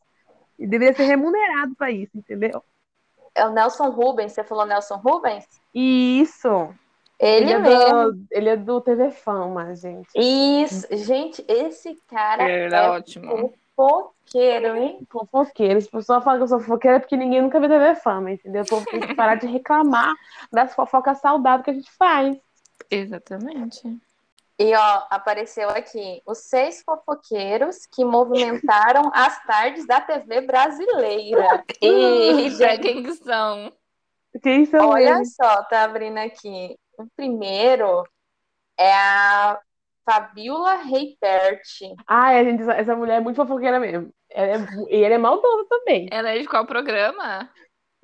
E 0.58 0.66
deveria 0.66 0.94
ser 0.94 1.04
remunerado 1.04 1.74
pra 1.76 1.90
isso, 1.90 2.16
entendeu? 2.16 2.62
É 3.34 3.46
o 3.46 3.50
Nelson 3.52 3.90
Rubens. 3.90 4.32
Você 4.32 4.42
falou 4.44 4.64
Nelson 4.66 4.96
Rubens? 4.96 5.46
Isso. 5.74 6.74
Ele, 7.18 7.44
Ele 7.44 7.52
é 7.52 7.58
mesmo. 7.58 8.12
do, 8.12 8.26
ele 8.30 8.48
é 8.48 8.56
do 8.56 8.80
TV 8.80 9.10
Fama, 9.10 9.74
gente. 9.74 10.08
Isso. 10.16 10.86
Gente, 10.90 11.44
esse 11.46 11.94
cara 12.08 12.48
Era 12.48 12.76
é 12.78 12.88
ótimo. 12.90 13.52
Fofoqueiro, 14.30 14.76
hein? 14.76 15.06
Fofoqueira. 15.10 15.78
As 15.78 15.86
pessoas 15.86 16.24
falam 16.24 16.38
que 16.38 16.44
eu 16.44 16.48
sou 16.48 16.60
fofoqueira 16.60 17.00
porque 17.00 17.16
ninguém 17.16 17.42
nunca 17.42 17.58
viu 17.58 17.68
TV 17.68 17.94
Fama, 17.96 18.30
entendeu? 18.30 18.62
O 18.62 18.66
povo 18.66 18.86
tem 18.86 19.00
que 19.00 19.14
parar 19.14 19.34
de 19.34 19.46
reclamar 19.46 20.14
das 20.52 20.74
fofocas 20.74 21.18
saudáveis 21.18 21.64
que 21.64 21.70
a 21.70 21.74
gente 21.74 21.90
faz. 21.92 22.36
Exatamente. 22.90 24.00
E 24.58 24.74
ó, 24.74 25.06
apareceu 25.10 25.70
aqui 25.70 26.22
os 26.26 26.38
seis 26.38 26.82
fofoqueiros 26.82 27.86
que 27.86 28.04
movimentaram 28.04 29.10
as 29.12 29.42
tardes 29.44 29.86
da 29.86 30.00
TV 30.00 30.42
brasileira. 30.42 31.64
Eita, 31.80 32.78
quem 32.78 33.02
que 33.02 33.14
são? 33.14 33.72
Quem 34.42 34.64
são 34.66 34.90
Olha 34.90 35.16
eles? 35.16 35.34
só, 35.34 35.64
tá 35.64 35.84
abrindo 35.84 36.18
aqui. 36.18 36.78
O 36.98 37.06
primeiro 37.16 38.04
é 38.78 38.92
a 38.94 39.58
Fabiola 40.04 40.74
Reipert. 40.74 41.62
Ai, 42.06 42.38
a 42.38 42.44
gente, 42.44 42.62
essa 42.70 42.94
mulher 42.94 43.16
é 43.16 43.20
muito 43.20 43.36
fofoqueira 43.36 43.80
mesmo. 43.80 44.12
Ela 44.30 44.52
é, 44.52 44.58
e 44.88 44.96
ele 45.04 45.14
é 45.14 45.18
maldoso 45.18 45.64
também. 45.68 46.08
Ela 46.10 46.30
é 46.30 46.38
de 46.38 46.46
qual 46.46 46.64
programa? 46.66 47.50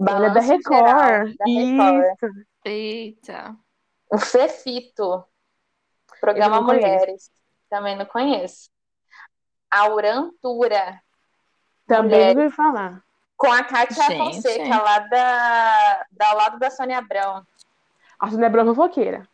Ela 0.01 0.27
é 0.27 0.31
da 0.31 0.41
Record. 0.41 0.87
Geral, 0.87 1.35
da 1.37 1.45
Record. 1.47 2.07
Isso. 2.07 2.47
Eita. 2.65 3.57
O 4.11 4.19
Fefito, 4.19 5.25
programa 6.21 6.57
não 6.57 6.67
conheço. 6.67 6.87
Mulheres. 6.87 7.31
Também 7.69 7.97
não 7.97 8.07
conheço. 8.07 8.71
A 9.71 9.89
Urantura, 9.89 11.01
Também 11.87 12.11
Mulheres. 12.19 12.35
não 12.37 12.43
ouvi 12.45 12.55
falar. 12.57 13.03
com 13.37 13.53
a 13.53 13.63
Kátia 13.65 14.03
Gente. 14.05 14.35
Fonseca, 14.37 14.83
lá 14.83 14.99
da, 15.01 16.07
da 16.13 16.29
ao 16.29 16.37
lado 16.37 16.59
da 16.59 16.71
Sônia 16.71 16.99
Abrão. 16.99 17.45
A 18.19 18.31
Sônia 18.31 18.47
Abrão 18.47 18.63
é 18.63 18.67
fofoqueira. 18.67 19.29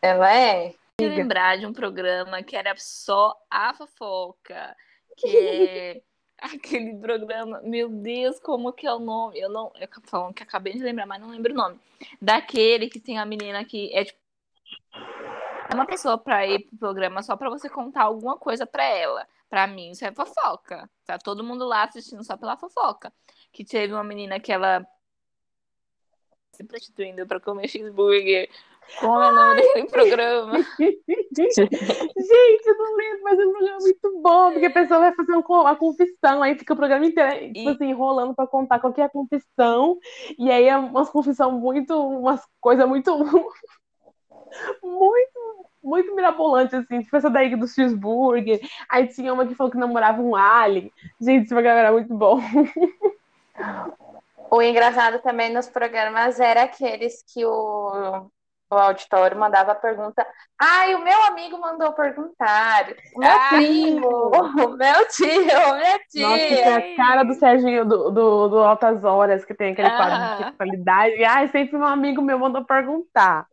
Ela 0.00 0.32
é? 0.32 0.74
Eu 1.00 1.10
lembrar 1.10 1.58
de 1.58 1.66
um 1.66 1.72
programa 1.72 2.42
que 2.42 2.56
era 2.56 2.74
só 2.76 3.36
a 3.50 3.74
fofoca, 3.74 4.76
que 5.18 5.36
é 5.36 6.02
aquele 6.38 6.96
programa, 6.96 7.60
meu 7.62 7.88
Deus, 7.88 8.38
como 8.40 8.72
que 8.72 8.86
é 8.86 8.92
o 8.92 8.98
nome? 8.98 9.38
Eu 9.38 9.48
não, 9.48 9.72
eu 9.78 9.88
falando 10.04 10.34
que 10.34 10.42
acabei 10.42 10.72
de 10.72 10.78
lembrar, 10.78 11.06
mas 11.06 11.20
não 11.20 11.30
lembro 11.30 11.52
o 11.52 11.56
nome. 11.56 11.80
Daquele 12.22 12.88
que 12.88 13.00
tem 13.00 13.18
a 13.18 13.26
menina 13.26 13.64
que 13.64 13.92
é 13.92 14.04
tipo 14.04 14.18
é 15.70 15.74
uma 15.74 15.84
pessoa 15.84 16.16
pra 16.16 16.46
ir 16.46 16.66
pro 16.66 16.78
programa 16.78 17.22
só 17.22 17.36
pra 17.36 17.50
você 17.50 17.68
contar 17.68 18.04
alguma 18.04 18.38
coisa 18.38 18.66
pra 18.66 18.84
ela. 18.84 19.28
Pra 19.50 19.66
mim, 19.66 19.90
isso 19.90 20.04
é 20.04 20.12
fofoca. 20.12 20.88
Tá 21.04 21.18
todo 21.18 21.44
mundo 21.44 21.66
lá 21.66 21.84
assistindo 21.84 22.24
só 22.24 22.36
pela 22.38 22.56
fofoca. 22.56 23.12
Que 23.52 23.64
teve 23.64 23.92
uma 23.92 24.04
menina 24.04 24.40
que 24.40 24.50
ela 24.50 24.86
se 26.52 26.64
prostituindo 26.64 27.26
pra 27.26 27.38
comer 27.38 27.68
cheeseburger. 27.68 28.48
Como 29.00 29.22
é 29.22 29.28
o 29.28 29.34
nome 29.34 29.62
daquele 29.62 29.86
programa? 29.86 30.58
Gente, 30.78 31.58
eu 31.58 32.78
não 32.78 32.96
lembro, 32.96 33.22
mas 33.22 33.38
é 33.38 33.46
um 33.46 33.52
programa 33.52 33.78
muito 33.80 34.20
bom, 34.22 34.52
porque 34.52 34.66
a 34.66 34.70
pessoa 34.70 35.00
vai 35.00 35.14
fazer 35.14 35.32
um 35.32 35.40
uma 35.40 35.76
confissão, 35.76 36.42
aí 36.42 36.58
fica 36.58 36.72
o 36.74 36.76
programa 36.76 37.04
inteiro, 37.04 37.52
tipo 37.52 37.68
assim, 37.68 37.90
enrolando 37.90 38.34
pra 38.34 38.46
contar 38.46 38.80
qual 38.80 38.92
que 38.92 39.00
é 39.00 39.04
a 39.04 39.10
confissão, 39.10 39.98
e 40.38 40.50
aí 40.50 40.66
é 40.66 40.76
umas 40.76 41.10
confissão 41.10 41.52
muito, 41.52 41.94
umas 41.94 42.42
coisas 42.60 42.88
muito, 42.88 43.16
muito, 44.82 45.66
muito 45.82 46.14
mirabolante, 46.14 46.74
assim, 46.76 47.02
tipo 47.02 47.16
essa 47.16 47.30
daí 47.30 47.54
do 47.54 47.68
cheeseburger, 47.68 48.60
aí 48.88 49.06
tinha 49.08 49.32
uma 49.32 49.46
que 49.46 49.54
falou 49.54 49.70
que 49.70 49.78
namorava 49.78 50.22
um 50.22 50.34
alien, 50.34 50.90
gente, 51.20 51.44
esse 51.44 51.54
programa 51.54 51.78
era 51.80 51.92
muito 51.92 52.14
bom. 52.14 52.40
O 54.50 54.62
engraçado 54.62 55.20
também 55.20 55.52
nos 55.52 55.68
programas 55.68 56.40
era 56.40 56.62
aqueles 56.62 57.22
que 57.22 57.44
o, 57.44 58.30
o 58.70 58.74
auditório 58.74 59.38
mandava 59.38 59.72
a 59.72 59.74
pergunta. 59.74 60.26
Ai, 60.60 60.94
o 60.94 61.02
meu 61.02 61.22
amigo 61.24 61.58
mandou 61.58 61.92
perguntar. 61.92 62.86
O 63.14 63.20
meu 63.20 63.30
Ah, 63.30 63.48
primo, 63.50 64.06
o 64.66 64.68
meu 64.76 65.08
tio, 65.08 65.26
minha 65.26 65.98
tia. 66.10 66.28
Nossa, 66.28 66.42
é 66.42 66.74
a 66.74 66.96
cara 66.96 67.22
do 67.22 67.34
Serginho 67.34 67.84
do, 67.84 68.10
do, 68.10 68.48
do 68.48 68.58
Altas 68.58 69.02
Horas, 69.04 69.44
que 69.44 69.54
tem 69.54 69.72
aquele 69.72 69.90
quadro 69.90 70.16
de 70.18 70.24
Ah. 70.24 70.36
sexualidade. 70.50 71.24
Ai, 71.24 71.48
sempre 71.48 71.76
um 71.76 71.84
amigo 71.84 72.20
meu 72.20 72.38
mandou 72.38 72.64
perguntar. 72.64 73.46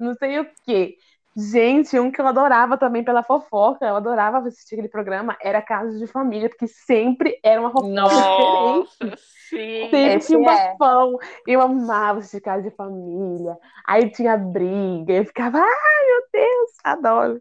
Não 0.00 0.14
sei 0.14 0.40
o 0.40 0.46
quê. 0.64 0.96
Gente, 1.36 1.98
um 1.98 2.10
que 2.10 2.20
eu 2.20 2.26
adorava 2.26 2.76
também 2.76 3.04
pela 3.04 3.22
fofoca, 3.22 3.86
eu 3.86 3.94
adorava 3.94 4.38
assistir 4.38 4.74
aquele 4.74 4.88
programa, 4.88 5.36
era 5.40 5.62
Casos 5.62 5.98
de 5.98 6.06
Família, 6.06 6.48
porque 6.48 6.66
sempre 6.66 7.38
era 7.42 7.60
uma 7.60 7.70
fofoca 7.70 7.88
diferente. 7.88 8.10
Nossa, 8.10 9.16
sim. 9.48 9.82
Sempre 9.82 10.14
Esse 10.14 10.26
tinha 10.26 10.38
um 10.40 10.50
é. 10.50 10.72
bafão. 10.72 11.18
Eu 11.46 11.60
amava 11.60 12.18
assistir 12.18 12.40
Casa 12.40 12.68
de 12.68 12.74
Família. 12.74 13.56
Aí 13.86 14.10
tinha 14.10 14.36
briga, 14.36 15.12
eu 15.12 15.24
ficava, 15.24 15.58
ai 15.58 16.06
meu 16.06 16.22
Deus, 16.32 16.70
adoro. 16.82 17.40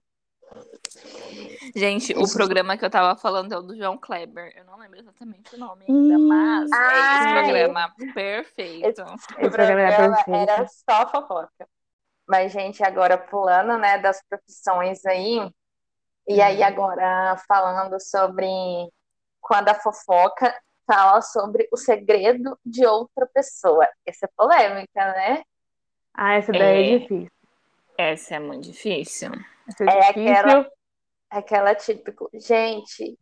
Gente, 1.76 2.14
o 2.14 2.32
programa 2.32 2.78
que 2.78 2.86
eu 2.86 2.90
tava 2.90 3.20
falando 3.20 3.54
é 3.54 3.58
o 3.58 3.62
do 3.62 3.76
João 3.76 3.98
Kleber. 3.98 4.54
Eu 4.56 4.66
não 4.66 4.78
lembro 4.78 5.00
exatamente 5.00 5.56
o 5.56 5.60
nome 5.60 5.86
ainda, 5.88 6.18
mas 6.18 6.70
é 6.72 7.18
esse 7.18 7.34
programa 7.34 7.94
perfeito. 8.14 9.02
Esse 9.02 9.28
programa 9.36 9.82
era 9.82 10.10
perfeito. 10.10 10.50
era 10.50 10.68
só 10.68 11.10
fofoca. 11.10 11.68
Mas, 12.30 12.52
gente, 12.52 12.84
agora 12.84 13.18
pulando, 13.18 13.76
né, 13.80 13.98
das 13.98 14.22
profissões 14.30 15.04
aí, 15.04 15.52
e 16.28 16.40
aí 16.40 16.62
agora 16.62 17.36
falando 17.48 18.00
sobre 18.00 18.46
quando 19.42 19.70
a 19.70 19.74
fofoca 19.74 20.56
fala 20.86 21.22
sobre 21.24 21.68
o 21.72 21.78
segredo 21.78 22.56
de 22.64 22.86
outra 22.86 23.26
pessoa. 23.34 23.88
Essa 24.06 24.28
é 24.28 24.30
polêmica, 24.38 25.06
né? 25.14 25.42
Ah, 26.14 26.34
essa 26.36 26.52
daí 26.52 26.62
é, 26.62 26.96
É. 26.96 27.00
difícil. 27.00 27.32
Essa 27.98 28.36
é 28.36 28.40
muito 28.40 28.64
difícil. 28.66 29.32
Essa 29.68 29.84
É 29.86 29.88
é 29.88 30.00
difícil. 30.14 30.32
aquela- 30.34 30.70
Aquela 31.32 31.76
típico, 31.76 32.28
gente, 32.34 33.16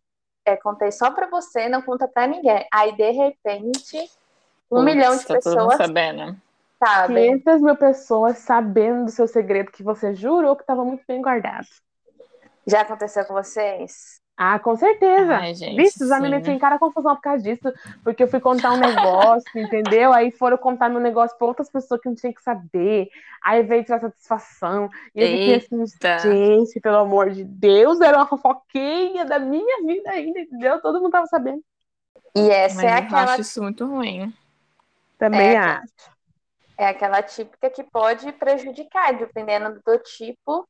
é, 0.46 0.56
contei 0.56 0.94
só 0.94 1.12
pra 1.12 1.28
você, 1.30 1.68
não 1.68 1.82
conta 1.82 2.08
pra 2.08 2.26
ninguém. 2.26 2.66
Aí, 2.74 2.96
de 2.96 3.12
repente, 3.12 4.10
um 4.72 4.82
milhão 4.82 5.18
de 5.18 5.26
tá 5.26 5.40
todo 5.40 5.58
mundo 5.60 5.68
pessoas 5.68 5.78
sabendo. 5.78 6.42
Sabem. 6.84 7.40
500 7.40 7.62
mil 7.62 7.76
pessoas 7.78 8.38
sabendo 8.40 9.06
do 9.06 9.12
seu 9.12 9.28
segredo 9.28 9.72
que 9.72 9.84
você 9.84 10.14
jurou 10.14 10.56
que 10.56 10.64
estava 10.64 10.84
muito 10.86 11.04
bem 11.08 11.22
guardado. 11.22 11.68
Já 12.66 12.82
aconteceu 12.82 13.26
com 13.26 13.34
vocês? 13.34 14.22
Ah, 14.36 14.60
com 14.60 14.76
certeza. 14.76 15.36
Ai, 15.36 15.56
gente, 15.56 15.76
Vixe, 15.76 16.08
já 16.08 16.20
me 16.20 16.26
sim. 16.26 16.30
meti 16.30 16.52
em 16.52 16.60
cara 16.60 16.78
confusão 16.78 17.16
por 17.16 17.22
causa 17.22 17.42
disso, 17.44 17.74
porque 18.04 18.22
eu 18.22 18.28
fui 18.28 18.40
contar 18.40 18.72
um 18.74 18.78
negócio, 18.78 19.50
entendeu? 19.56 20.14
Aí 20.14 20.32
foram 20.32 20.58
contar 20.58 20.90
meu 20.90 21.00
negócio 21.00 21.36
para 21.38 21.48
outras 21.48 21.72
pessoas 21.72 22.00
que 22.00 22.08
não 22.08 22.16
tinham 22.16 22.34
que 22.34 22.42
saber. 22.44 23.10
Aí 23.44 23.64
veio 23.64 23.84
tirar 23.84 24.00
satisfação. 24.00 24.90
E 25.16 25.22
eu 25.22 25.28
fiquei 25.28 25.56
assim, 25.56 25.84
gente, 26.22 26.80
pelo 26.80 26.98
amor 26.98 27.32
de 27.32 27.44
Deus, 27.44 28.00
era 28.00 28.18
uma 28.18 28.28
fofoquinha 28.28 29.26
da 29.26 29.40
minha 29.40 29.84
vida 29.84 30.12
ainda, 30.12 30.40
entendeu? 30.40 30.80
Todo 30.82 31.02
mundo 31.02 31.12
tava 31.12 31.26
sabendo. 31.26 31.64
E 32.36 32.50
essa 32.52 32.76
Mas 32.76 32.86
é 32.86 32.90
eu 32.90 32.94
aquela 32.94 33.34
acho 33.34 33.42
isso 33.42 33.62
muito 33.64 33.86
ruim. 33.88 34.32
Também 35.18 35.56
É, 35.56 35.58
acho. 35.58 36.17
É 36.78 36.88
aquela 36.88 37.22
típica 37.24 37.70
que 37.70 37.84
pode 37.84 38.32
prejudicar, 38.34 39.18
dependendo 39.18 39.82
do 39.86 39.98
tipo 40.00 40.68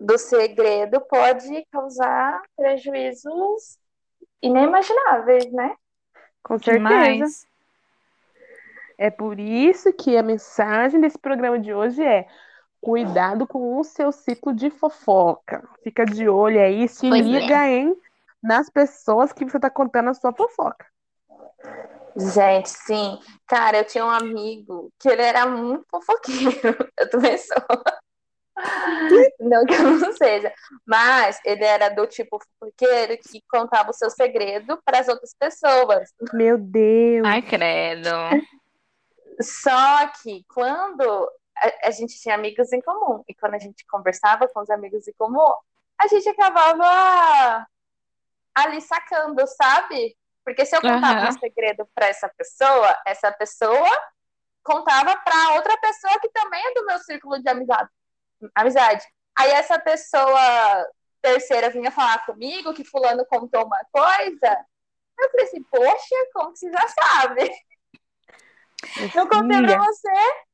do 0.00 0.18
segredo, 0.18 1.00
pode 1.02 1.64
causar 1.70 2.42
prejuízos 2.56 3.78
inimagináveis, 4.40 5.52
né? 5.52 5.76
Com 6.42 6.58
certeza. 6.58 7.46
É 8.98 9.10
por 9.10 9.38
isso 9.38 9.92
que 9.92 10.16
a 10.16 10.22
mensagem 10.22 11.00
desse 11.00 11.18
programa 11.18 11.58
de 11.58 11.72
hoje 11.72 12.02
é 12.02 12.26
cuidado 12.80 13.46
com 13.46 13.78
o 13.78 13.84
seu 13.84 14.10
ciclo 14.10 14.52
de 14.52 14.70
fofoca. 14.70 15.62
Fica 15.84 16.04
de 16.04 16.28
olho 16.28 16.60
aí, 16.60 16.88
se 16.88 17.08
Pois 17.08 17.20
é. 17.20 17.24
liga, 17.24 17.68
hein, 17.68 17.96
nas 18.42 18.68
pessoas 18.68 19.32
que 19.32 19.44
você 19.44 19.58
tá 19.58 19.70
contando 19.70 20.10
a 20.10 20.14
sua 20.14 20.32
fofoca. 20.32 20.86
Gente, 22.16 22.68
sim. 22.68 23.18
Cara, 23.46 23.78
eu 23.78 23.84
tinha 23.84 24.04
um 24.04 24.10
amigo 24.10 24.90
que 24.98 25.08
ele 25.08 25.22
era 25.22 25.46
muito 25.46 25.84
fofoqueiro. 25.90 26.76
Eu 26.98 27.10
também 27.10 27.38
sou. 27.38 27.56
Não 29.40 29.64
que 29.64 29.74
eu 29.74 29.82
não 29.82 30.12
seja. 30.12 30.52
Mas 30.86 31.40
ele 31.44 31.64
era 31.64 31.88
do 31.88 32.06
tipo 32.06 32.38
fofoqueiro 32.38 33.18
que 33.18 33.42
contava 33.50 33.90
o 33.90 33.94
seu 33.94 34.10
segredo 34.10 34.80
para 34.84 35.00
as 35.00 35.08
outras 35.08 35.34
pessoas. 35.34 36.10
Meu 36.32 36.58
Deus. 36.58 37.26
Ai, 37.26 37.42
credo. 37.42 38.10
Só 39.40 40.06
que 40.22 40.44
quando 40.48 41.30
a, 41.56 41.88
a 41.88 41.90
gente 41.90 42.20
tinha 42.20 42.34
amigos 42.34 42.72
em 42.72 42.80
comum, 42.80 43.22
e 43.28 43.34
quando 43.34 43.54
a 43.54 43.58
gente 43.58 43.86
conversava 43.86 44.46
com 44.48 44.60
os 44.60 44.70
amigos 44.70 45.08
em 45.08 45.12
comum, 45.14 45.52
a 45.98 46.06
gente 46.08 46.28
acabava 46.28 47.66
ali 48.54 48.80
sacando, 48.80 49.44
sabe? 49.46 50.16
Porque 50.44 50.66
se 50.66 50.76
eu 50.76 50.80
contava 50.80 51.20
Aham. 51.20 51.28
um 51.28 51.38
segredo 51.38 51.88
para 51.94 52.08
essa 52.08 52.28
pessoa, 52.28 52.96
essa 53.06 53.30
pessoa 53.32 53.88
contava 54.62 55.16
para 55.18 55.54
outra 55.54 55.76
pessoa 55.78 56.20
que 56.20 56.28
também 56.30 56.64
é 56.64 56.74
do 56.74 56.86
meu 56.86 56.98
círculo 56.98 57.40
de 57.40 57.48
amizade. 57.48 57.90
amizade. 58.54 59.04
Aí 59.38 59.50
essa 59.50 59.78
pessoa 59.78 60.86
terceira 61.20 61.70
vinha 61.70 61.90
falar 61.90 62.24
comigo 62.26 62.74
que 62.74 62.84
fulano 62.84 63.24
contou 63.26 63.64
uma 63.64 63.78
coisa. 63.92 64.66
Eu 65.18 65.30
falei 65.30 65.46
assim, 65.46 65.62
poxa, 65.64 66.16
como 66.32 66.52
que 66.52 66.58
você 66.58 66.70
já 66.70 66.88
sabe? 66.88 67.50
Eu 69.14 69.28
contei 69.28 69.62
pra 69.62 69.78
você. 69.78 70.51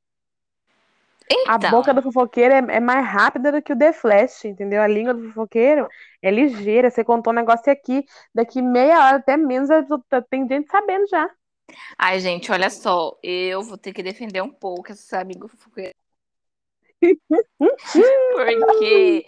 A 1.45 1.57
Então, 1.57 1.71
boca 1.71 1.95
do 1.95 2.03
fofoqueiro 2.03 2.55
é, 2.55 2.77
é 2.77 2.81
mais 2.81 3.07
rápida 3.07 3.53
do 3.53 3.63
que 3.63 3.73
o 3.73 3.79
The 3.79 3.93
Flash, 3.93 4.45
entendeu? 4.45 4.83
A 4.83 4.87
língua 4.87 5.15
do 5.15 5.25
fofoqueiro 5.29 5.89
é 6.23 6.31
ligeira. 6.31 6.91
Você 6.91 7.05
contou 7.05 7.33
um 7.33 7.37
negócio 7.37 7.71
aqui, 7.73 8.05
daqui 8.35 8.63
meia 8.63 8.99
hora, 9.07 9.17
até 9.17 9.37
menos, 9.37 9.69
tem 10.31 10.47
gente 10.49 10.71
sabendo 10.71 11.07
já. 11.09 11.29
ai, 11.99 12.19
gente, 12.21 12.51
olha 12.53 12.71
só, 12.71 13.19
eu 13.23 13.63
vou 13.63 13.77
ter 13.79 13.93
que 13.93 14.03
defender 14.03 14.43
um 14.43 14.51
pouco 14.53 14.91
esses 14.93 15.13
amigos 15.13 15.51
fofoqueiros. 15.53 15.95
Porque 18.35 19.27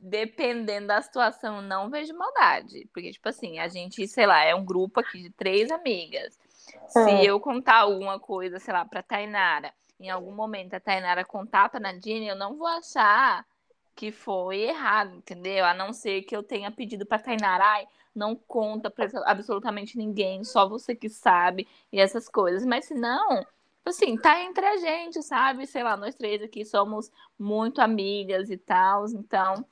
dependendo 0.00 0.88
da 0.88 1.00
situação, 1.02 1.62
não 1.62 1.90
vejo 1.90 2.14
maldade. 2.16 2.88
Porque, 2.92 3.12
tipo 3.12 3.28
assim, 3.28 3.58
a 3.58 3.68
gente, 3.68 4.06
sei 4.08 4.26
lá, 4.26 4.44
é 4.44 4.54
um 4.54 4.64
grupo 4.64 5.00
aqui 5.00 5.22
de 5.22 5.30
três 5.30 5.70
amigas. 5.70 6.38
Se 6.86 7.10
É. 7.10 7.24
eu 7.24 7.40
contar 7.40 7.76
alguma 7.78 8.18
coisa, 8.20 8.58
sei 8.58 8.72
lá, 8.74 8.84
pra 8.84 9.02
Tainara, 9.02 9.72
em 10.02 10.10
algum 10.10 10.32
momento 10.32 10.74
a 10.74 10.80
Tainara 10.80 11.24
contar 11.24 11.68
pra 11.68 11.80
Nadine, 11.80 12.28
eu 12.28 12.36
não 12.36 12.56
vou 12.56 12.66
achar 12.66 13.46
que 13.94 14.10
foi 14.10 14.60
errado, 14.62 15.14
entendeu? 15.16 15.64
A 15.64 15.74
não 15.74 15.92
ser 15.92 16.22
que 16.22 16.34
eu 16.36 16.42
tenha 16.42 16.70
pedido 16.70 17.06
pra 17.06 17.18
Tainara, 17.18 17.64
ai, 17.64 17.86
não 18.14 18.34
conta 18.36 18.90
pra 18.90 19.06
absolutamente 19.26 19.96
ninguém, 19.96 20.44
só 20.44 20.68
você 20.68 20.94
que 20.94 21.08
sabe, 21.08 21.66
e 21.92 22.00
essas 22.00 22.28
coisas. 22.28 22.64
Mas 22.64 22.86
se 22.86 22.94
não, 22.94 23.38
tipo 23.40 23.88
assim, 23.88 24.16
tá 24.16 24.40
entre 24.42 24.64
a 24.66 24.76
gente, 24.78 25.22
sabe? 25.22 25.66
Sei 25.66 25.82
lá, 25.82 25.96
nós 25.96 26.14
três 26.14 26.42
aqui 26.42 26.64
somos 26.64 27.10
muito 27.38 27.80
amigas 27.80 28.50
e 28.50 28.56
tal, 28.56 29.06
então 29.08 29.64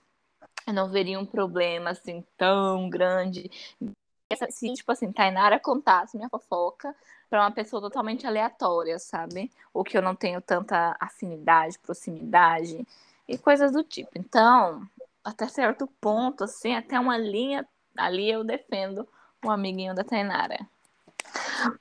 eu 0.67 0.73
não 0.73 0.89
veria 0.91 1.19
um 1.19 1.27
problema 1.27 1.91
assim 1.91 2.25
tão 2.37 2.89
grande. 2.91 3.51
Essa- 4.29 4.51
Se, 4.51 4.73
tipo 4.75 4.93
assim, 4.93 5.13
Tainara 5.13 5.59
contasse 5.59 6.17
minha 6.17 6.29
fofoca 6.29 6.95
pra 7.31 7.43
uma 7.43 7.53
pessoa 7.53 7.81
totalmente 7.81 8.27
aleatória, 8.27 8.99
sabe? 8.99 9.51
Ou 9.73 9.85
que 9.85 9.97
eu 9.97 10.03
não 10.03 10.17
tenho 10.17 10.43
tanta 10.43 10.97
afinidade, 11.01 11.79
proximidade 11.79 12.85
e 13.29 13.39
coisas 13.39 13.73
do 13.73 13.85
tipo. 13.85 14.11
Então, 14.17 14.83
até 15.25 15.47
certo 15.47 15.87
ponto, 16.01 16.45
assim, 16.45 16.75
até 16.75 16.99
uma 16.99 17.17
linha 17.17 17.67
ali 17.97 18.29
eu 18.29 18.43
defendo 18.43 19.09
o 19.45 19.51
amiguinho 19.51 19.95
da 19.95 20.03
Tainara. 20.03 20.59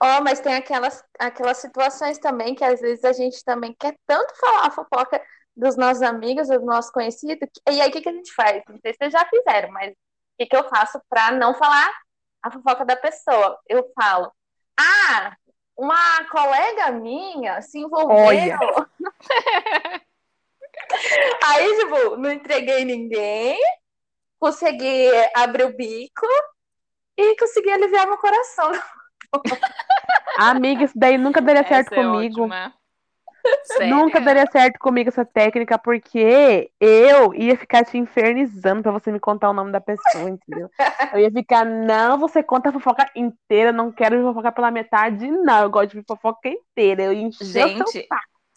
Oh, 0.02 0.22
mas 0.24 0.40
tem 0.40 0.54
aquelas, 0.56 1.04
aquelas 1.18 1.58
situações 1.58 2.20
também 2.20 2.54
que 2.54 2.64
às 2.64 2.80
vezes 2.80 3.04
a 3.04 3.14
gente 3.14 3.44
também 3.44 3.74
quer 3.74 3.98
tanto 4.06 4.36
falar 4.40 4.68
a 4.68 4.72
fofoca 4.72 5.22
dos 5.56 5.76
nossos 5.76 6.04
amigos, 6.04 6.48
dos 6.48 6.64
nossos 6.64 6.92
conhecidos. 6.92 7.50
E 7.68 7.82
aí, 7.82 7.90
o 7.90 7.92
que, 7.92 8.02
que 8.02 8.10
a 8.10 8.14
gente 8.14 8.34
faz? 8.34 8.62
Não 8.68 8.78
sei 8.80 8.94
se 8.94 8.98
vocês 9.00 9.14
já 9.14 9.26
fizeram, 9.26 9.72
mas 9.72 9.92
o 9.92 9.96
que, 10.38 10.46
que 10.46 10.56
eu 10.56 10.70
faço 10.70 11.02
para 11.10 11.32
não 11.32 11.54
falar 11.56 11.92
a 12.44 12.52
fofoca 12.52 12.86
da 12.86 12.96
pessoa? 12.96 13.58
Eu 13.68 13.92
falo, 13.96 14.32
ah, 14.80 15.36
uma 15.78 16.24
colega 16.30 16.92
minha 16.92 17.62
se 17.62 17.80
envolveu. 17.80 18.16
Olha. 18.16 18.58
Aí, 21.46 21.76
tipo, 21.78 22.18
não 22.18 22.32
entreguei 22.32 22.86
ninguém, 22.86 23.60
consegui 24.40 25.10
abrir 25.36 25.66
o 25.66 25.76
bico 25.76 26.26
e 27.18 27.36
consegui 27.38 27.72
aliviar 27.72 28.08
meu 28.08 28.18
coração. 28.18 28.72
Amiga, 30.38 30.86
isso 30.86 30.98
daí 30.98 31.18
nunca 31.18 31.42
daria 31.42 31.68
certo 31.68 31.92
Essa 31.92 32.02
é 32.02 32.04
comigo. 32.04 32.42
ótima. 32.42 32.74
Sério? 33.64 33.96
Nunca 33.96 34.20
daria 34.20 34.46
certo 34.52 34.80
comigo 34.80 35.10
essa 35.10 35.26
técnica, 35.26 35.78
porque 35.78 36.72
eu 36.80 37.34
ia 37.34 37.56
ficar 37.56 37.84
te 37.86 37.98
infernizando 37.98 38.82
pra 38.84 38.92
você 38.92 39.12
me 39.12 39.20
contar 39.20 39.50
o 39.50 39.54
nome 39.54 39.72
da 39.72 39.80
pessoa, 39.82 40.30
entendeu? 40.30 40.70
Eu 41.14 41.20
ia 41.20 41.32
ficar, 41.32 41.66
não, 41.66 42.18
você 42.18 42.42
conta 42.44 42.70
a 42.70 42.74
fofoca 42.74 43.10
inteira, 43.16 43.72
não 43.72 43.92
quero 43.92 44.22
fofocar 44.24 44.54
pela 44.54 44.72
metade, 44.72 45.30
não. 45.30 45.64
Eu 45.64 45.70
gosto 45.70 45.98
de 45.98 46.04
fofoca 46.04 46.50
inteira. 46.50 47.04
Eu 47.04 47.32
Gente, 47.42 48.08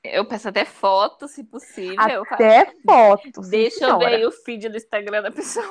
eu 0.05 0.24
peço 0.24 0.48
até 0.48 0.64
foto, 0.64 1.28
se 1.28 1.44
possível. 1.44 2.09
Eu 2.09 2.24
falo, 2.24 2.42
até 2.42 2.72
foto. 2.85 3.40
Deixa 3.48 3.87
eu 3.87 3.98
ver 3.98 4.07
aí 4.07 4.26
o 4.26 4.33
feed 4.33 4.68
do 4.68 4.76
Instagram 4.76 5.22
da 5.22 5.31
pessoa. 5.31 5.66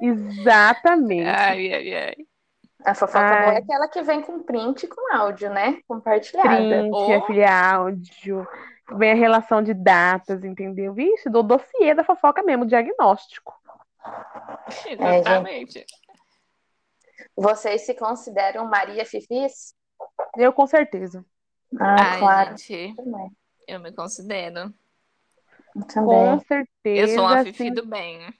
Exatamente. 0.00 1.26
Ai, 1.26 1.72
ai, 1.72 1.94
ai. 1.94 2.14
A 2.86 2.94
fofoca 2.94 3.18
Ai. 3.18 3.42
boa 3.42 3.54
é 3.54 3.58
aquela 3.58 3.88
que 3.88 4.00
vem 4.02 4.22
com 4.22 4.40
print 4.44 4.84
e 4.84 4.86
com 4.86 5.12
áudio, 5.16 5.50
né? 5.50 5.80
Compartilhada. 5.88 6.48
Print, 6.48 6.94
Ou- 6.94 7.14
aquele 7.14 7.44
áudio, 7.44 8.46
vem 8.92 9.10
a 9.10 9.14
relação 9.16 9.60
de 9.60 9.74
datas, 9.74 10.44
entendeu? 10.44 10.94
Vixe, 10.94 11.28
do 11.28 11.42
dossiê 11.42 11.94
da 11.94 12.04
fofoca 12.04 12.44
mesmo, 12.44 12.64
diagnóstico. 12.64 13.52
Exatamente. 14.86 15.84
Vocês 17.34 17.84
se 17.84 17.92
consideram 17.94 18.66
Maria 18.66 19.04
Fifis? 19.04 19.74
Eu 20.36 20.52
com 20.52 20.64
certeza. 20.68 21.24
Ah, 21.80 21.96
Ai, 21.98 22.18
claro. 22.20 22.56
gente, 22.56 22.94
eu 23.66 23.80
me 23.80 23.92
considero. 23.92 24.72
Também. 25.92 26.38
Com 26.38 26.38
certeza. 26.46 27.00
Eu 27.00 27.08
sou 27.08 27.24
uma 27.26 27.42
fifi 27.42 27.64
assim, 27.64 27.74
do 27.74 27.84
bem. 27.84 28.32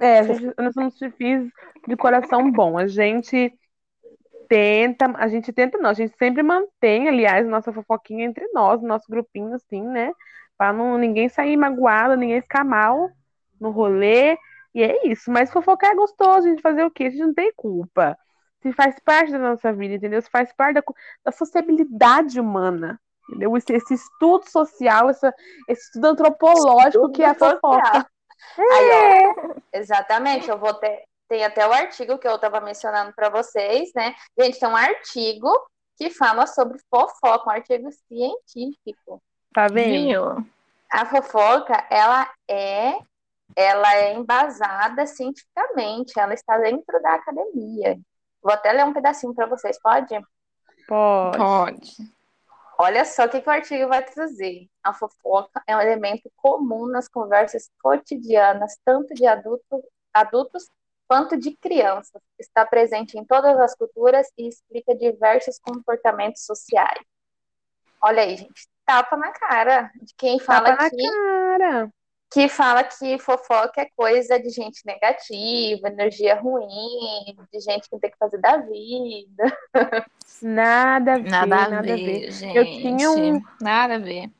É, 0.00 0.24
gente, 0.24 0.54
nós 0.58 0.72
somos 0.72 0.98
fifis 0.98 1.52
de 1.86 1.96
coração 1.98 2.50
bom. 2.50 2.78
A 2.78 2.86
gente 2.86 3.52
tenta, 4.48 5.12
a 5.16 5.28
gente 5.28 5.52
tenta 5.52 5.78
não, 5.78 5.90
a 5.90 5.94
gente 5.94 6.16
sempre 6.16 6.42
mantém, 6.42 7.08
aliás, 7.08 7.46
nossa 7.46 7.72
fofoquinha 7.72 8.24
entre 8.24 8.46
nós, 8.52 8.82
nosso 8.82 9.06
grupinho, 9.08 9.54
assim, 9.54 9.82
né? 9.82 10.12
Pra 10.56 10.72
não, 10.72 10.96
ninguém 10.98 11.28
sair 11.28 11.56
magoado, 11.56 12.16
ninguém 12.16 12.40
ficar 12.40 12.64
mal 12.64 13.10
no 13.60 13.70
rolê. 13.70 14.36
E 14.74 14.82
é 14.82 15.06
isso. 15.06 15.30
Mas 15.30 15.52
fofocar 15.52 15.92
é 15.92 15.94
gostoso, 15.94 16.46
a 16.46 16.50
gente 16.50 16.62
fazer 16.62 16.84
o 16.84 16.90
quê? 16.90 17.04
A 17.04 17.10
gente 17.10 17.22
não 17.22 17.34
tem 17.34 17.52
culpa. 17.54 18.16
Se 18.62 18.72
faz 18.72 18.98
parte 18.98 19.30
da 19.30 19.38
nossa 19.38 19.72
vida, 19.72 19.94
entendeu? 19.94 20.20
Se 20.22 20.30
faz 20.30 20.52
parte 20.52 20.74
da, 20.74 20.82
da 21.24 21.32
sociabilidade 21.32 22.40
humana. 22.40 23.00
Entendeu? 23.28 23.56
Esse, 23.56 23.72
esse 23.72 23.94
estudo 23.94 24.48
social, 24.48 25.08
essa, 25.08 25.32
esse 25.68 25.82
estudo 25.84 26.06
antropológico 26.08 27.10
que 27.12 27.22
é 27.22 27.26
a 27.26 27.34
fofoca. 27.34 28.06
Aí, 28.58 28.90
ó, 28.92 29.54
exatamente, 29.72 30.48
eu 30.48 30.58
vou 30.58 30.74
ter. 30.74 31.04
Tem 31.34 31.44
até 31.44 31.66
o 31.66 31.72
artigo 31.72 32.16
que 32.16 32.28
eu 32.28 32.36
estava 32.36 32.60
mencionando 32.60 33.12
para 33.12 33.28
vocês, 33.28 33.90
né? 33.92 34.14
Gente, 34.38 34.60
tem 34.60 34.68
um 34.68 34.76
artigo 34.76 35.50
que 35.96 36.08
fala 36.08 36.46
sobre 36.46 36.78
fofoca, 36.88 37.50
um 37.50 37.52
artigo 37.52 37.88
científico. 38.06 39.20
Tá 39.52 39.66
vendo? 39.66 40.46
A 40.92 41.04
fofoca, 41.04 41.88
ela 41.90 42.30
é, 42.48 42.96
ela 43.56 43.96
é 43.96 44.14
embasada 44.14 45.08
cientificamente, 45.08 46.16
ela 46.16 46.34
está 46.34 46.56
dentro 46.56 47.02
da 47.02 47.14
academia. 47.14 47.98
Vou 48.40 48.52
até 48.52 48.70
ler 48.70 48.84
um 48.84 48.92
pedacinho 48.92 49.34
para 49.34 49.46
vocês, 49.46 49.76
pode? 49.82 50.14
Pode. 50.86 51.36
Pode. 51.36 51.96
Olha 52.78 53.04
só 53.04 53.24
o 53.24 53.28
que, 53.28 53.40
que 53.40 53.48
o 53.48 53.52
artigo 53.52 53.88
vai 53.88 54.04
trazer. 54.04 54.68
A 54.84 54.94
fofoca 54.94 55.60
é 55.66 55.76
um 55.76 55.80
elemento 55.80 56.30
comum 56.36 56.86
nas 56.86 57.08
conversas 57.08 57.68
cotidianas, 57.82 58.78
tanto 58.84 59.12
de 59.14 59.26
adulto, 59.26 59.82
adultos 60.12 60.68
quanto 61.08 61.36
de 61.36 61.56
crianças. 61.56 62.20
Está 62.38 62.64
presente 62.66 63.18
em 63.18 63.24
todas 63.24 63.58
as 63.58 63.74
culturas 63.76 64.26
e 64.38 64.48
explica 64.48 64.94
diversos 64.96 65.58
comportamentos 65.58 66.44
sociais. 66.44 67.00
Olha 68.02 68.22
aí, 68.22 68.36
gente. 68.36 68.68
tapa 68.84 69.16
na 69.16 69.32
cara 69.32 69.90
de 70.02 70.14
quem 70.16 70.38
fala 70.38 70.70
Tapa 70.76 70.82
na 70.84 70.90
que, 70.90 70.96
cara. 71.10 71.90
que 72.30 72.48
fala 72.48 72.84
que 72.84 73.18
fofoca 73.18 73.80
é 73.80 73.88
coisa 73.96 74.38
de 74.38 74.50
gente 74.50 74.84
negativa, 74.84 75.88
energia 75.88 76.34
ruim, 76.38 77.34
de 77.50 77.60
gente 77.60 77.88
que 77.88 77.98
tem 77.98 78.10
que 78.10 78.18
fazer 78.18 78.38
da 78.38 78.58
vida. 78.58 79.58
Nada 80.42 81.14
a 81.14 81.18
ver, 81.18 81.30
Nada 81.30 81.56
a 81.56 81.68
nada 81.70 81.82
ver, 81.96 82.30
gente. 82.30 82.56
Eu 82.56 82.64
tinha 82.64 83.10
um- 83.10 83.40
Nada 83.60 83.94
a 83.94 83.98
ver. 83.98 84.30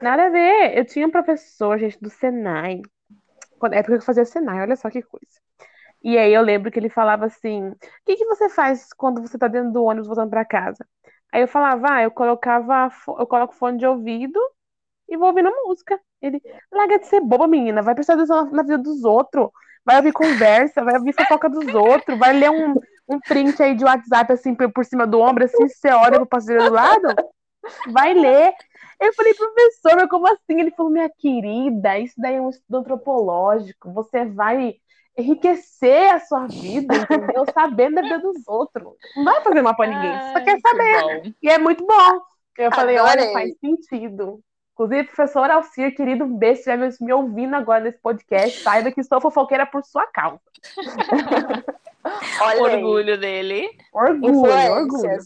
Nada 0.00 0.26
a 0.26 0.30
ver. 0.30 0.78
Eu 0.78 0.84
tinha 0.86 1.06
um 1.06 1.10
professor, 1.10 1.78
gente, 1.78 1.98
do 2.00 2.08
Senai. 2.10 2.80
Quando- 3.58 3.74
É 3.74 3.82
porque 3.82 3.96
eu 3.96 4.02
fazia 4.02 4.24
Senai, 4.24 4.60
olha 4.62 4.76
só 4.76 4.88
que 4.90 5.02
coisa. 5.02 5.43
E 6.04 6.18
aí 6.18 6.34
eu 6.34 6.42
lembro 6.42 6.70
que 6.70 6.78
ele 6.78 6.90
falava 6.90 7.24
assim: 7.26 7.70
O 7.70 7.76
que 8.04 8.16
que 8.16 8.26
você 8.26 8.48
faz 8.50 8.92
quando 8.92 9.22
você 9.22 9.38
tá 9.38 9.48
dentro 9.48 9.72
do 9.72 9.84
ônibus 9.84 10.06
voltando 10.06 10.30
pra 10.30 10.44
casa? 10.44 10.86
Aí 11.34 11.40
eu 11.40 11.48
falava, 11.48 11.94
ah, 11.94 12.02
eu 12.02 12.12
colocava, 12.12 12.88
eu 13.18 13.26
coloco 13.26 13.56
fone 13.56 13.76
de 13.76 13.84
ouvido 13.84 14.38
e 15.08 15.16
vou 15.16 15.28
ouvindo 15.28 15.50
música. 15.66 15.98
Ele, 16.22 16.40
larga 16.72 16.98
de 17.00 17.06
ser 17.06 17.20
boba, 17.20 17.48
menina, 17.48 17.82
vai 17.82 17.92
prestar 17.92 18.14
atenção 18.14 18.50
na, 18.52 18.62
vida 18.62 18.78
dos 18.78 19.02
outros, 19.02 19.48
vai 19.84 19.96
ouvir 19.96 20.12
conversa, 20.12 20.84
vai 20.84 20.96
ouvir 20.96 21.12
fofoca 21.12 21.50
dos 21.50 21.74
outros, 21.74 22.16
vai 22.18 22.32
ler 22.34 22.50
um, 22.50 22.74
um 23.08 23.18
print 23.18 23.60
aí 23.60 23.74
de 23.74 23.84
WhatsApp 23.84 24.32
assim 24.32 24.54
por, 24.54 24.72
por 24.72 24.84
cima 24.84 25.08
do 25.08 25.18
ombro, 25.20 25.44
assim, 25.44 25.68
você 25.68 25.88
olha 25.90 26.18
pro 26.18 26.26
parceiro 26.26 26.66
do 26.66 26.72
lado, 26.72 27.08
vai 27.90 28.14
ler. 28.14 28.52
Eu 29.00 29.12
falei, 29.14 29.34
professor, 29.34 29.96
mas 29.96 30.08
como 30.08 30.28
assim? 30.28 30.60
Ele 30.60 30.70
falou, 30.70 30.92
minha 30.92 31.10
querida, 31.18 31.98
isso 31.98 32.14
daí 32.16 32.36
é 32.36 32.40
um 32.40 32.50
estudo 32.50 32.78
antropológico, 32.78 33.92
você 33.92 34.24
vai 34.24 34.76
enriquecer 35.16 36.14
a 36.14 36.20
sua 36.20 36.46
vida, 36.46 36.94
entendeu? 36.96 37.44
Sabendo 37.54 37.96
da 37.96 38.02
vida 38.02 38.18
dos 38.18 38.46
outros. 38.46 38.94
Não 39.16 39.24
vai 39.24 39.40
fazer 39.42 39.62
mal 39.62 39.76
pra 39.76 39.86
ninguém, 39.86 40.12
você 40.12 40.32
só 40.32 40.44
quer 40.44 40.56
que 40.56 40.68
saber. 40.68 41.02
bom. 41.02 41.32
E 41.42 41.48
é 41.48 41.58
muito 41.58 41.86
bom. 41.86 42.20
Eu 42.58 42.70
falei, 42.72 42.98
olha, 42.98 43.12
Adorei. 43.12 43.32
faz 43.32 43.58
sentido. 43.58 44.40
Inclusive, 44.74 45.04
professor 45.04 45.50
Alcir, 45.50 45.94
querido, 45.94 46.24
um 46.24 46.36
beijo, 46.36 46.62
se 46.62 46.70
estiver 46.70 46.92
me 47.00 47.12
ouvindo 47.12 47.54
agora 47.54 47.84
nesse 47.84 47.98
podcast, 47.98 48.60
saiba 48.60 48.90
que 48.90 49.04
sou 49.04 49.20
fofoqueira 49.20 49.66
por 49.66 49.84
sua 49.84 50.06
causa. 50.08 50.40
Olha 52.42 52.66
aí, 52.66 52.74
Orgulho 52.74 53.18
dele. 53.18 53.70
Orgulho, 53.92 54.72
orgulho. 54.72 55.18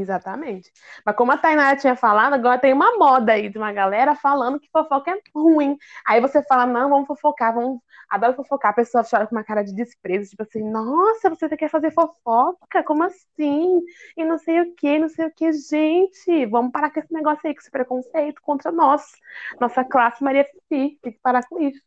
Exatamente. 0.00 0.70
Mas 1.04 1.16
como 1.16 1.32
a 1.32 1.38
Tainara 1.38 1.76
tinha 1.76 1.96
falado, 1.96 2.34
agora 2.34 2.58
tem 2.58 2.72
uma 2.72 2.96
moda 2.98 3.32
aí 3.32 3.48
de 3.48 3.56
uma 3.56 3.72
galera 3.72 4.14
falando 4.14 4.60
que 4.60 4.68
fofoca 4.70 5.10
é 5.10 5.20
ruim. 5.34 5.76
Aí 6.06 6.20
você 6.20 6.42
fala, 6.42 6.66
não, 6.66 6.90
vamos 6.90 7.06
fofocar, 7.06 7.54
vamos. 7.54 7.80
Adoro 8.10 8.34
fofocar. 8.34 8.72
A 8.72 8.74
pessoa 8.74 9.04
chora 9.08 9.26
com 9.26 9.34
uma 9.34 9.44
cara 9.44 9.62
de 9.62 9.74
desprezo, 9.74 10.30
tipo 10.30 10.42
assim, 10.42 10.62
nossa, 10.62 11.30
você 11.30 11.48
quer 11.56 11.70
fazer 11.70 11.90
fofoca? 11.92 12.82
Como 12.84 13.02
assim? 13.02 13.80
E 14.16 14.24
não 14.24 14.38
sei 14.38 14.60
o 14.60 14.74
que, 14.74 14.98
não 14.98 15.08
sei 15.08 15.26
o 15.26 15.32
que, 15.34 15.52
gente. 15.52 16.46
Vamos 16.46 16.72
parar 16.72 16.90
com 16.90 17.00
esse 17.00 17.12
negócio 17.12 17.40
aí, 17.44 17.54
com 17.54 17.60
esse 17.60 17.70
preconceito 17.70 18.40
contra 18.42 18.70
nós. 18.70 19.12
Nossa 19.60 19.84
classe 19.84 20.22
Maria 20.22 20.44
Fifi. 20.44 20.98
Tem 21.02 21.12
que 21.12 21.20
parar 21.22 21.46
com 21.48 21.60
isso. 21.60 21.80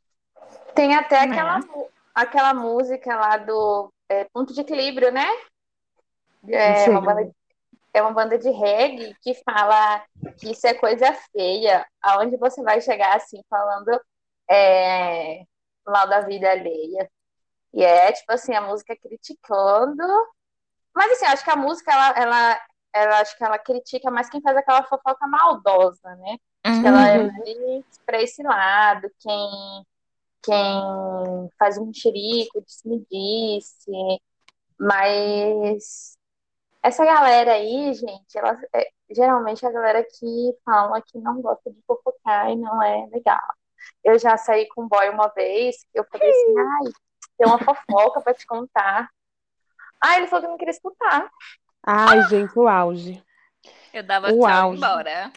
Tem 0.73 0.95
até 0.95 1.17
É. 1.17 1.23
aquela, 1.23 1.59
aquela 2.15 2.53
música 2.53 3.15
lá 3.15 3.37
do 3.37 3.91
é, 4.09 4.25
Ponto 4.33 4.53
de 4.53 4.61
Equilíbrio, 4.61 5.11
né? 5.11 5.27
É 6.47 6.75
Sei. 6.75 7.38
É 7.93 8.01
uma 8.01 8.11
banda 8.13 8.37
de 8.37 8.49
reggae 8.49 9.15
que 9.21 9.33
fala 9.43 10.03
que 10.37 10.51
isso 10.51 10.65
é 10.67 10.73
coisa 10.73 11.11
feia, 11.31 11.85
aonde 12.01 12.37
você 12.37 12.61
vai 12.63 12.81
chegar 12.81 13.15
assim, 13.15 13.41
falando 13.49 13.99
é, 14.49 15.43
mal 15.85 16.07
da 16.07 16.21
vida 16.21 16.49
alheia. 16.51 17.09
E 17.73 17.83
é, 17.83 18.11
tipo 18.11 18.31
assim, 18.31 18.53
a 18.53 18.61
música 18.61 18.95
criticando. 18.97 20.03
Mas 20.95 21.11
assim, 21.13 21.25
acho 21.25 21.43
que 21.43 21.51
a 21.51 21.55
música, 21.55 21.91
ela, 21.91 22.09
ela, 22.19 22.61
ela 22.93 23.19
acho 23.21 23.37
que 23.37 23.43
ela 23.43 23.59
critica 23.59 24.11
mais 24.11 24.29
quem 24.29 24.41
faz 24.41 24.57
aquela 24.57 24.83
fofoca 24.83 25.27
maldosa, 25.27 26.15
né? 26.17 26.37
Acho 26.63 26.81
que 26.81 26.87
ela 26.87 27.07
é 27.09 27.17
Uhum. 27.19 27.27
mais 27.27 27.85
pra 28.05 28.21
esse 28.21 28.43
lado, 28.43 29.09
quem, 29.19 29.85
quem 30.43 31.49
faz 31.57 31.77
um 31.77 31.87
mexerico, 31.87 32.61
disse-me-disse, 32.65 33.91
mas 34.79 36.17
essa 36.83 37.05
galera 37.05 37.53
aí, 37.53 37.93
gente, 37.93 38.37
ela, 38.37 38.57
é, 38.73 38.89
geralmente 39.09 39.65
é 39.65 39.69
a 39.69 39.71
galera 39.71 40.03
que 40.03 40.57
fala 40.63 41.01
que 41.01 41.17
não 41.17 41.41
gosta 41.41 41.69
de 41.71 41.81
fofocar 41.85 42.49
e 42.49 42.55
não 42.55 42.81
é 42.81 43.07
legal. 43.11 43.39
Eu 44.03 44.17
já 44.19 44.37
saí 44.37 44.67
com 44.69 44.83
um 44.83 44.87
boy 44.87 45.09
uma 45.09 45.27
vez, 45.29 45.85
eu 45.93 46.05
falei 46.11 46.29
assim, 46.29 46.59
ai, 46.59 46.91
tem 47.37 47.47
uma 47.47 47.59
fofoca 47.59 48.21
pra 48.21 48.33
te 48.33 48.45
contar. 48.45 49.09
Ah, 50.01 50.17
ele 50.17 50.27
falou 50.27 50.43
que 50.43 50.51
não 50.51 50.57
queria 50.57 50.71
escutar. 50.71 51.29
Ai, 51.85 52.21
gente, 52.23 52.57
o 52.57 52.67
auge. 52.67 53.23
Eu 53.93 54.03
dava 54.03 54.27
O 54.27 54.39
tchau 54.39 54.47
e 54.47 54.51
auge. 54.51 54.77
embora. 54.77 55.31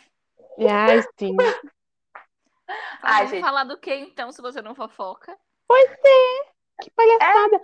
E 0.58 0.68
ai, 0.68 1.02
sim. 1.18 1.36
Ai, 3.02 3.16
Vamos 3.18 3.30
gente. 3.30 3.40
falar 3.42 3.64
do 3.64 3.78
que 3.78 3.92
então, 3.94 4.30
se 4.30 4.40
você 4.40 4.62
não 4.62 4.74
fofoca? 4.74 5.36
Que 6.82 6.90
palhaçada. 6.90 7.60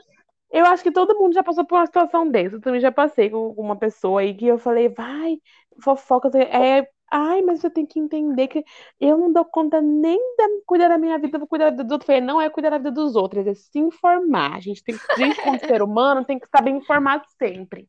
Eu 0.51 0.65
acho 0.67 0.83
que 0.83 0.91
todo 0.91 1.19
mundo 1.19 1.35
já 1.35 1.43
passou 1.43 1.65
por 1.65 1.77
uma 1.77 1.87
situação 1.87 2.29
dessa. 2.29 2.57
Eu 2.57 2.61
também 2.61 2.81
já 2.81 2.91
passei 2.91 3.29
com 3.31 3.51
uma 3.51 3.77
pessoa 3.77 4.21
aí 4.21 4.35
que 4.35 4.47
eu 4.47 4.59
falei, 4.59 4.89
vai, 4.89 5.39
fofoca. 5.83 6.31
É, 6.39 6.89
ai, 7.11 7.43
mas 7.43 7.61
você 7.61 7.71
tem 7.71 7.85
que 7.85 7.99
entender 7.99 8.49
que 8.49 8.65
eu 8.99 9.19
não 9.19 9.33
dou 9.33 9.45
conta 9.45 9.81
nem 9.81 10.17
de 10.17 10.63
cuidar 10.67 10.89
da 10.89 10.99
minha 10.99 11.19
vida, 11.19 11.39
vou 11.39 11.47
cuidar 11.47 11.67
da 11.67 11.71
vida 11.71 11.85
dos 11.85 11.93
outros. 11.93 12.09
Eu 12.09 12.15
falei, 12.15 12.27
não 12.27 12.41
é 12.41 12.49
cuidar 12.49 12.71
da 12.71 12.79
vida 12.79 12.91
dos 12.91 13.15
outros, 13.15 13.47
é 13.47 13.55
se 13.55 13.79
informar. 13.79 14.57
A 14.57 14.61
gente 14.61 14.83
tem 14.83 14.97
que, 14.97 15.17
gente, 15.17 15.43
como 15.43 15.59
ser 15.61 15.83
humano, 15.83 16.25
tem 16.25 16.39
que 16.39 16.47
estar 16.47 16.63
bem 16.63 16.79
informado 16.79 17.25
sempre. 17.39 17.89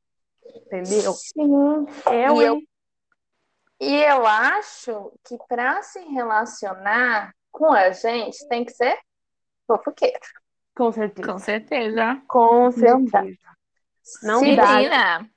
Entendeu? 0.56 1.14
Sim. 1.14 1.86
Eu, 2.12 2.36
E 2.36 2.44
eu-? 2.44 2.62
E 3.82 3.96
eu 3.96 4.28
acho 4.28 5.14
que 5.24 5.38
para 5.48 5.82
se 5.82 6.00
relacionar 6.00 7.34
com 7.50 7.72
a 7.72 7.92
gente 7.92 8.46
tem 8.50 8.66
que 8.66 8.74
ser 8.74 9.00
fofoqueiro. 9.66 10.20
Com 10.80 10.92
certeza. 10.92 11.28
Com 11.28 11.40
certeza. 11.40 12.22
Com 12.28 12.72
certeza. 12.72 13.38
Não 14.24 14.40
Se 14.40 14.56
dá. 14.56 14.76
Menina, 14.78 15.30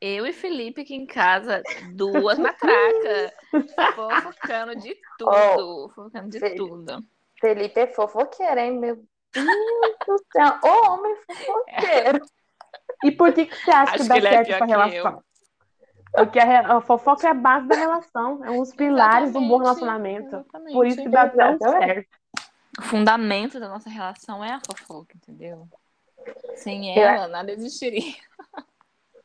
eu 0.00 0.26
e 0.26 0.32
Felipe 0.32 0.82
aqui 0.82 0.94
em 0.94 1.06
casa, 1.06 1.62
duas 1.94 2.38
matracas, 2.38 3.32
fofocando 3.94 4.74
de 4.76 4.96
tudo. 5.18 5.88
Fofocando 5.94 6.28
de 6.28 6.40
Felipe. 6.40 6.56
tudo. 6.58 7.04
Felipe 7.40 7.80
é 7.80 7.86
fofoqueiro, 7.86 8.58
hein? 8.60 8.78
Meu 8.78 8.96
Deus 9.32 9.46
do 10.06 10.18
céu. 10.32 10.58
Ô, 10.62 10.92
homem 10.92 11.14
fofoqueiro. 11.26 12.24
E 13.04 13.12
por 13.12 13.32
que, 13.32 13.46
que 13.46 13.54
você 13.54 13.70
acha 13.70 13.94
Acho 13.94 14.02
que 14.02 14.08
dá 14.08 14.20
que 14.20 14.26
é 14.26 14.30
certo 14.30 14.46
pior 14.46 14.56
essa 14.56 14.66
que 14.66 14.70
relação? 14.72 15.22
Porque 16.12 16.38
a, 16.40 16.44
re- 16.44 16.72
a 16.72 16.80
fofoca 16.80 17.28
é 17.28 17.30
a 17.30 17.34
base 17.34 17.68
da 17.68 17.76
relação, 17.76 18.44
é 18.44 18.50
um 18.50 18.58
dos 18.58 18.74
pilares 18.74 19.30
de 19.30 19.38
um 19.38 19.46
bom 19.46 19.58
relacionamento. 19.58 20.26
exatamente. 20.34 20.72
Por 20.72 20.86
isso 20.86 21.02
que 21.02 21.08
dá 21.08 21.28
tão 21.28 21.56
certo. 21.58 22.08
O 22.78 22.82
fundamento 22.82 23.58
da 23.58 23.68
nossa 23.68 23.90
relação 23.90 24.44
é 24.44 24.52
a 24.52 24.60
fofoca, 24.60 25.16
entendeu? 25.16 25.68
Sem 26.56 26.96
Eu- 26.96 27.08
ela, 27.08 27.28
nada 27.28 27.50
existiria. 27.52 28.14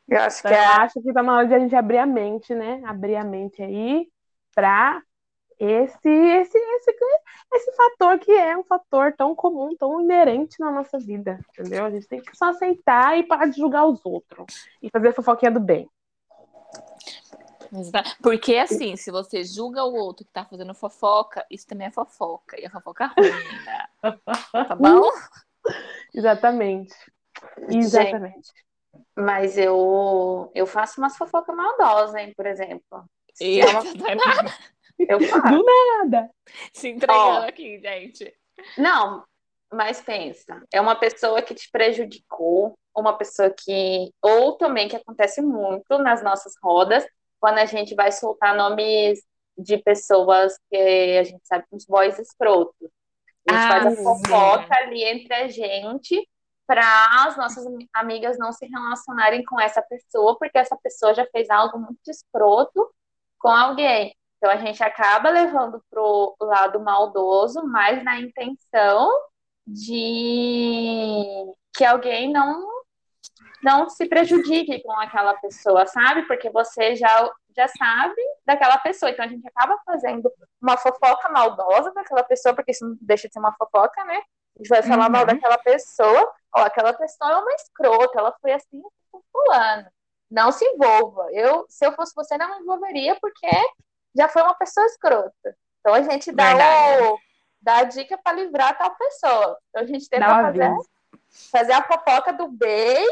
Eu 0.08 0.20
acho 0.20 0.42
que 0.42 0.48
eu 0.48 0.52
é. 0.52 0.64
acho 0.66 1.02
que 1.02 1.12
tá 1.12 1.22
na 1.22 1.36
hora 1.36 1.46
de 1.46 1.54
a 1.54 1.58
gente 1.58 1.74
abrir 1.74 1.98
a 1.98 2.06
mente, 2.06 2.54
né? 2.54 2.82
Abrir 2.84 3.16
a 3.16 3.24
mente 3.24 3.62
aí 3.62 4.06
pra 4.54 5.02
esse, 5.58 6.08
esse, 6.08 6.58
esse, 6.58 6.94
esse 7.54 7.72
fator 7.72 8.18
que 8.18 8.32
é 8.32 8.56
um 8.56 8.64
fator 8.64 9.14
tão 9.16 9.34
comum, 9.34 9.74
tão 9.76 10.00
inerente 10.00 10.58
na 10.60 10.70
nossa 10.70 10.98
vida, 10.98 11.38
entendeu? 11.50 11.84
A 11.86 11.90
gente 11.90 12.06
tem 12.08 12.20
que 12.20 12.36
só 12.36 12.46
aceitar 12.50 13.16
e 13.18 13.22
parar 13.22 13.46
de 13.46 13.56
julgar 13.56 13.86
os 13.86 14.04
outros 14.04 14.46
e 14.82 14.90
fazer 14.90 15.08
a 15.08 15.12
fofoquinha 15.12 15.50
do 15.50 15.60
bem. 15.60 15.88
Exata- 17.74 18.16
Porque 18.22 18.56
assim, 18.56 18.96
se 18.96 19.10
você 19.10 19.42
julga 19.44 19.84
o 19.84 19.94
outro 19.94 20.24
que 20.24 20.32
tá 20.32 20.44
fazendo 20.44 20.74
fofoca, 20.74 21.44
isso 21.50 21.66
também 21.66 21.88
é 21.88 21.90
fofoca. 21.90 22.60
E 22.60 22.66
a 22.66 22.70
fofoca 22.70 23.06
ruim, 23.06 23.30
né? 23.30 23.86
Tá 24.68 24.74
bom? 24.76 25.10
Exatamente. 26.14 26.94
Exatamente. 27.68 28.52
Mas 29.16 29.58
eu, 29.58 30.50
eu 30.54 30.66
faço 30.66 31.00
umas 31.00 31.16
fofocas 31.16 31.54
maldosas, 31.54 32.14
hein, 32.14 32.32
por 32.36 32.46
exemplo. 32.46 33.04
E 33.40 33.60
é 33.60 33.66
uma- 33.66 33.82
Tainá 33.98 34.24
eu 34.98 35.20
faço. 35.22 35.48
Do 35.48 35.64
nada. 35.64 36.30
se 36.72 36.88
entregando 36.88 37.40
Ó. 37.40 37.48
aqui, 37.48 37.80
gente. 37.80 38.32
Não, 38.78 39.24
mas 39.72 40.00
pensa, 40.00 40.62
é 40.72 40.80
uma 40.80 40.94
pessoa 40.94 41.42
que 41.42 41.52
te 41.54 41.68
prejudicou, 41.70 42.78
uma 42.96 43.12
pessoa 43.18 43.50
que. 43.50 44.12
Ou 44.22 44.56
também 44.56 44.88
que 44.88 44.94
acontece 44.96 45.42
muito 45.42 45.98
nas 45.98 46.22
nossas 46.22 46.54
rodas, 46.62 47.04
quando 47.44 47.58
a 47.58 47.66
gente 47.66 47.94
vai 47.94 48.10
soltar 48.10 48.56
nomes 48.56 49.20
de 49.58 49.76
pessoas 49.76 50.58
que 50.70 50.78
a 51.18 51.22
gente 51.24 51.46
sabe 51.46 51.66
que 51.68 51.76
os 51.76 51.84
boys 51.84 52.18
escrotos. 52.18 52.88
A 53.46 53.52
gente 53.52 53.66
Ah, 53.66 53.68
faz 53.68 53.86
a 53.86 53.90
sim. 53.90 54.02
fofoca 54.02 54.74
ali 54.78 55.04
entre 55.04 55.34
a 55.34 55.46
gente 55.48 56.26
para 56.66 57.26
as 57.26 57.36
nossas 57.36 57.66
amigas 57.92 58.38
não 58.38 58.50
se 58.50 58.64
relacionarem 58.66 59.44
com 59.44 59.60
essa 59.60 59.82
pessoa, 59.82 60.38
porque 60.38 60.56
essa 60.56 60.74
pessoa 60.82 61.12
já 61.12 61.26
fez 61.26 61.50
algo 61.50 61.78
muito 61.78 62.10
escroto 62.10 62.90
com 63.38 63.48
alguém. 63.50 64.16
Então 64.38 64.50
a 64.50 64.56
gente 64.56 64.82
acaba 64.82 65.28
levando 65.28 65.84
pro 65.90 66.34
lado 66.40 66.80
maldoso, 66.80 67.62
mas 67.66 68.02
na 68.02 68.18
intenção 68.22 69.10
de 69.66 71.52
que 71.76 71.84
alguém 71.84 72.32
não 72.32 72.73
não 73.64 73.88
se 73.88 74.06
prejudique 74.06 74.82
com 74.82 74.92
aquela 74.92 75.34
pessoa, 75.34 75.86
sabe? 75.86 76.22
Porque 76.26 76.50
você 76.50 76.94
já 76.94 77.30
já 77.56 77.68
sabe 77.68 78.20
daquela 78.44 78.76
pessoa. 78.78 79.10
Então 79.10 79.24
a 79.24 79.28
gente 79.28 79.46
acaba 79.46 79.78
fazendo 79.86 80.30
uma 80.60 80.76
fofoca 80.76 81.28
maldosa 81.28 81.92
daquela 81.92 82.24
pessoa, 82.24 82.52
porque 82.54 82.72
isso 82.72 82.84
não 82.84 82.96
deixa 83.00 83.28
de 83.28 83.32
ser 83.32 83.38
uma 83.38 83.54
fofoca, 83.56 84.04
né? 84.04 84.16
A 84.16 84.58
gente 84.58 84.68
vai 84.68 84.82
falar 84.82 85.06
Uhum. 85.06 85.12
mal 85.12 85.24
daquela 85.26 85.56
pessoa, 85.58 86.32
ó, 86.54 86.62
aquela 86.62 86.92
pessoa 86.92 87.30
é 87.32 87.36
uma 87.36 87.52
escrota, 87.54 88.18
ela 88.18 88.34
foi 88.40 88.52
assim 88.52 88.82
com 89.10 89.20
fulano. 89.32 89.88
Não 90.30 90.50
se 90.50 90.64
envolva. 90.64 91.28
Eu, 91.32 91.64
se 91.68 91.86
eu 91.86 91.92
fosse 91.92 92.12
você, 92.14 92.36
não 92.36 92.56
me 92.56 92.62
envolveria, 92.62 93.16
porque 93.20 93.48
já 94.16 94.28
foi 94.28 94.42
uma 94.42 94.54
pessoa 94.54 94.84
escrota. 94.86 95.56
Então 95.80 95.94
a 95.94 96.02
gente 96.02 96.32
dá, 96.32 96.48
Verdade. 96.48 97.02
o, 97.04 97.18
dá 97.62 97.76
a 97.78 97.84
dica 97.84 98.18
para 98.18 98.32
livrar 98.36 98.76
tal 98.76 98.94
pessoa. 98.96 99.56
Então 99.70 99.82
a 99.82 99.86
gente 99.86 100.08
tenta 100.08 100.26
fazer, 100.26 100.72
fazer 101.52 101.72
a 101.72 101.82
fofoca 101.84 102.32
do 102.32 102.48
bem, 102.48 103.06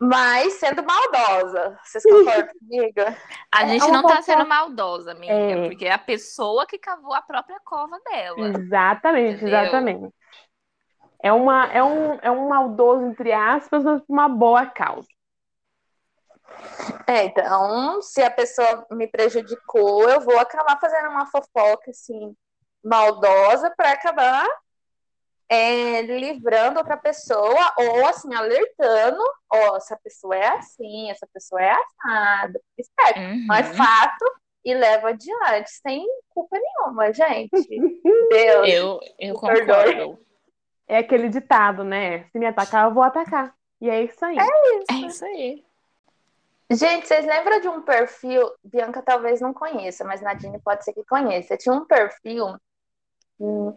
mas 0.00 0.54
sendo 0.54 0.82
maldosa. 0.84 1.78
Vocês 1.82 2.04
concordam 2.04 2.54
comigo? 2.60 3.00
A 3.52 3.62
É 3.62 3.68
gente 3.68 3.84
uma 3.84 4.02
não 4.02 4.02
tá 4.06 4.20
sendo 4.22 4.46
maldosa, 4.46 5.12
amiga, 5.12 5.32
É. 5.32 5.68
porque 5.68 5.86
é 5.86 5.92
a 5.92 5.98
pessoa 5.98 6.66
que 6.66 6.78
cavou 6.78 7.14
a 7.14 7.22
própria 7.22 7.58
cova 7.64 7.98
dela. 8.00 8.48
Exatamente, 8.48 9.36
Entendeu? 9.36 9.48
exatamente. 9.48 10.14
É, 11.22 11.32
uma, 11.32 11.66
é, 11.72 11.82
um, 11.82 12.14
é 12.22 12.30
um 12.30 12.48
maldoso, 12.48 13.06
entre 13.06 13.32
aspas, 13.32 13.82
mas 13.82 14.00
por 14.02 14.12
uma 14.12 14.28
boa 14.28 14.66
causa. 14.66 15.08
É, 17.06 17.24
então, 17.24 18.00
se 18.02 18.22
a 18.22 18.30
pessoa 18.30 18.86
me 18.92 19.08
prejudicou, 19.08 20.08
eu 20.08 20.20
vou 20.20 20.38
acabar 20.38 20.78
fazendo 20.80 21.08
uma 21.10 21.26
fofoca 21.26 21.90
assim 21.90 22.34
maldosa 22.84 23.72
para 23.76 23.92
acabar 23.92 24.46
é, 25.48 26.02
livrando 26.02 26.78
outra 26.78 26.96
pessoa 26.96 27.72
ou 27.78 28.06
assim 28.06 28.34
alertando, 28.34 29.22
ó, 29.52 29.76
essa 29.76 29.96
pessoa 30.02 30.36
é 30.36 30.48
assim, 30.48 31.10
essa 31.10 31.26
pessoa 31.32 31.62
é 31.62 31.70
assada, 31.72 32.60
esperto, 32.76 33.20
Uhum. 33.20 33.54
é 33.54 33.62
fato 33.62 34.24
e 34.64 34.74
leva 34.74 35.10
adiante 35.10 35.70
sem 35.70 36.04
culpa 36.30 36.58
nenhuma, 36.58 37.12
gente. 37.12 37.50
Deus. 38.30 38.68
Eu, 38.68 39.00
eu 39.18 39.40
perdoe. 39.40 39.66
concordo. 39.94 40.26
É 40.88 40.98
aquele 40.98 41.28
ditado, 41.28 41.82
né? 41.84 42.24
Se 42.30 42.38
me 42.38 42.46
atacar, 42.46 42.86
eu 42.86 42.94
vou 42.94 43.02
atacar. 43.02 43.54
E 43.80 43.88
é 43.90 44.02
isso 44.04 44.24
aí. 44.24 44.36
É 44.90 44.94
isso 45.06 45.24
aí. 45.24 45.64
Gente, 46.70 47.06
vocês 47.06 47.24
lembram 47.24 47.60
de 47.60 47.68
um 47.68 47.82
perfil? 47.82 48.50
Bianca 48.64 49.00
talvez 49.02 49.40
não 49.40 49.54
conheça, 49.54 50.04
mas 50.04 50.20
Nadine 50.20 50.58
pode 50.60 50.84
ser 50.84 50.92
que 50.92 51.04
conheça. 51.04 51.56
Tinha 51.56 51.72
um 51.74 51.84
perfil 51.84 52.56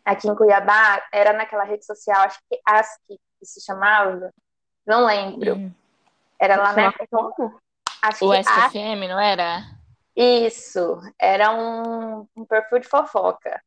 aqui 0.06 0.28
em 0.28 0.36
Cuiabá, 0.36 1.04
era 1.12 1.34
naquela 1.34 1.64
rede 1.64 1.86
social, 1.86 2.22
acho 2.24 2.40
que 2.50 2.60
ASCII, 2.66 3.20
que 3.40 3.46
se 3.46 3.64
chamava. 3.64 4.32
Não 4.86 5.06
lembro. 5.06 5.56
Hum. 5.56 5.74
Era 6.40 6.56
lá 6.56 6.74
na? 6.74 6.94
Acho 8.02 8.26
O. 8.26 8.34
SFM, 8.34 9.08
não 9.10 9.20
era? 9.20 9.64
Isso, 10.16 11.00
era 11.20 11.52
um, 11.52 12.28
um 12.36 12.46
perfil 12.46 12.80
de 12.80 12.88
fofoca. 12.88 13.62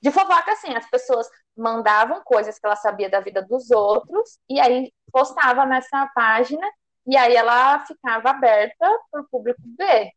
De 0.00 0.10
fofoca, 0.10 0.52
assim, 0.52 0.74
as 0.74 0.88
pessoas 0.88 1.28
mandavam 1.56 2.22
coisas 2.24 2.58
que 2.58 2.66
ela 2.66 2.76
sabia 2.76 3.10
da 3.10 3.20
vida 3.20 3.42
dos 3.42 3.70
outros 3.70 4.38
e 4.48 4.58
aí 4.58 4.92
postava 5.12 5.64
nessa 5.66 6.10
página 6.14 6.66
e 7.06 7.16
aí 7.16 7.34
ela 7.36 7.80
ficava 7.86 8.30
aberta 8.30 8.86
para 9.10 9.20
o 9.20 9.28
público 9.28 9.60
ver. 9.78 10.10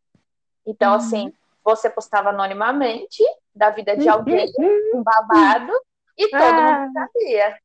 Então, 0.65 0.91
Uhum. 0.91 0.97
assim, 0.97 1.33
você 1.63 1.89
postava 1.89 2.29
anonimamente 2.29 3.23
da 3.55 3.69
vida 3.69 3.95
de 3.95 4.09
alguém, 4.09 4.51
um 4.93 5.03
babado, 5.03 5.71
e 6.17 6.27
todo 6.29 6.41
Ah. 6.43 6.61
mundo 6.61 6.93
sabia. 6.93 7.57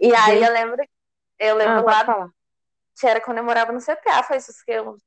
E 0.00 0.14
aí 0.14 0.38
Gente. 0.38 0.46
eu 0.48 0.52
lembro, 0.52 0.84
eu 1.38 1.56
lembro 1.56 1.78
Ah, 1.80 1.82
lá 1.92 2.04
falar. 2.04 2.28
que 2.98 3.06
era 3.06 3.20
quando 3.20 3.38
eu 3.38 3.44
morava 3.44 3.72
no 3.72 3.80
CPA, 3.80 4.22
faz 4.22 4.48
isso 4.48 4.64
que 4.64 4.80
uns 4.80 5.00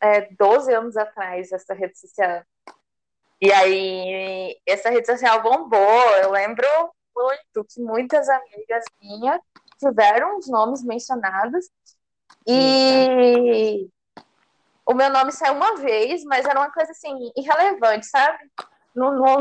é, 0.00 0.28
12 0.34 0.72
anos 0.74 0.96
atrás, 0.96 1.50
essa 1.52 1.72
rede 1.72 1.98
social. 1.98 2.42
E 3.40 3.50
aí, 3.52 4.58
essa 4.66 4.90
rede 4.90 5.06
social 5.06 5.42
bombou. 5.42 5.78
Eu 6.22 6.30
lembro 6.30 6.66
muito 7.14 7.64
que 7.68 7.80
muitas 7.80 8.28
amigas 8.28 8.84
minhas 9.00 9.40
tiveram 9.78 10.36
os 10.38 10.48
nomes 10.48 10.82
mencionados. 10.84 11.66
E 12.46 13.88
o 14.86 14.94
meu 14.94 15.10
nome 15.10 15.32
saiu 15.32 15.54
uma 15.54 15.76
vez, 15.76 16.24
mas 16.24 16.46
era 16.46 16.60
uma 16.60 16.70
coisa 16.70 16.92
assim, 16.92 17.32
irrelevante, 17.36 18.06
sabe? 18.06 18.38
Não, 18.94 19.12
não, 19.18 19.40